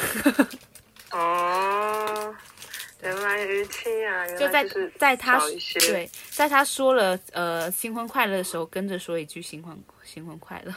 [1.13, 2.35] 哦，
[3.03, 4.27] 原来如此呀！
[4.37, 4.67] 就在
[4.99, 5.39] 在他
[5.81, 10.75] 对，在他说了呃新婚快乐的时候，跟着说一句新婚新婚快乐。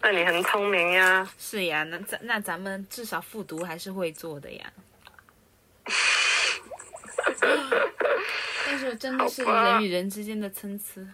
[0.00, 1.28] 那你很聪明呀。
[1.38, 4.72] 是呀，那咱那咱们至少复读还是会做的呀。
[8.72, 11.06] 但是真的是人与人之间的参差。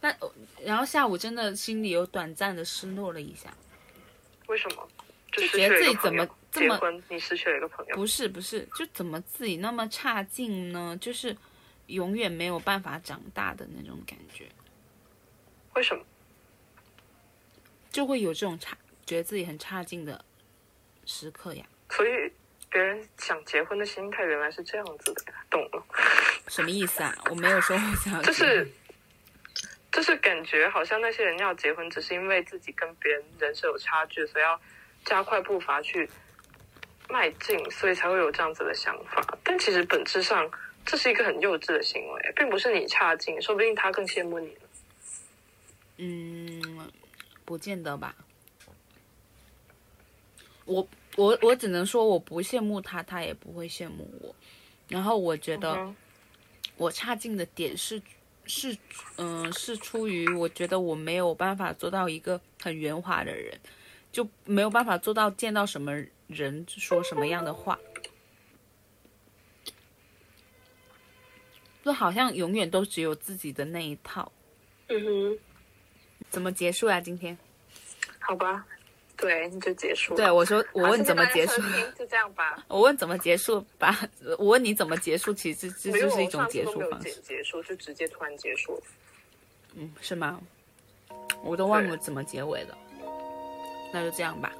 [0.00, 0.18] 但
[0.64, 3.54] 然后下午真的心里有短暂的失落了一下，
[4.48, 4.88] 为什么？
[5.30, 7.02] 就觉得自己怎么这么？
[7.08, 7.94] 你失去了一个朋友。
[7.94, 10.98] 不是不是，就怎么自己那么差劲呢？
[11.00, 11.36] 就是
[11.86, 14.48] 永远没有办法长大的那种感觉，
[15.74, 16.04] 为什么？
[17.92, 18.76] 就会有这种差，
[19.06, 20.24] 觉得自己很差劲的
[21.04, 21.64] 时刻呀。
[21.90, 22.32] 所以
[22.70, 25.82] 别人想结婚的心态原来是这样子的，懂了。
[26.48, 27.14] 什么意思啊？
[27.30, 28.68] 我没有说我想就是
[29.90, 34.60] 就是感觉好像那些人要结婚，只是因为自己跟别人人生有差距，所以要
[35.04, 36.08] 加快步伐去
[37.08, 39.38] 迈进，所以才会有这样子的想法。
[39.42, 40.50] 但其实本质上，
[40.84, 44.60] 这是一个很幼稚的行为，并不是你差劲，说不定他更羡慕你呢。
[45.98, 46.90] 嗯，
[47.44, 48.14] 不见得吧。
[50.66, 50.86] 我
[51.16, 54.34] 我我只能说我不羡慕他，他也不会羡慕我。
[54.88, 55.96] 然后我觉得嗯
[56.76, 58.00] 我差劲的点是
[58.46, 58.76] 是
[59.16, 63.58] 嗯、是出于我觉得我没有办法做到一个很圆滑的人，
[64.12, 65.92] 就没有办法做到见到什么
[66.28, 67.78] 人说什么样的话，
[71.84, 74.30] 就好像永远都只有自己的那一套。
[74.88, 75.38] 嗯哼，
[76.30, 77.00] 怎么结束啊？
[77.00, 77.36] 今天？
[78.20, 78.66] 好吧，
[79.16, 80.14] 对，你就结束。
[80.14, 81.62] 对，我说我问怎么结束
[81.98, 82.62] 就这样吧。
[82.68, 83.98] 我问怎么结束吧，
[84.38, 88.82] 我问你怎么结束，其实这就是一种结束方式，结束，就直接突然结束。
[89.74, 90.40] 嗯，是吗？
[91.42, 92.76] 我都忘了怎么结尾了，
[93.92, 94.52] 那就这样吧。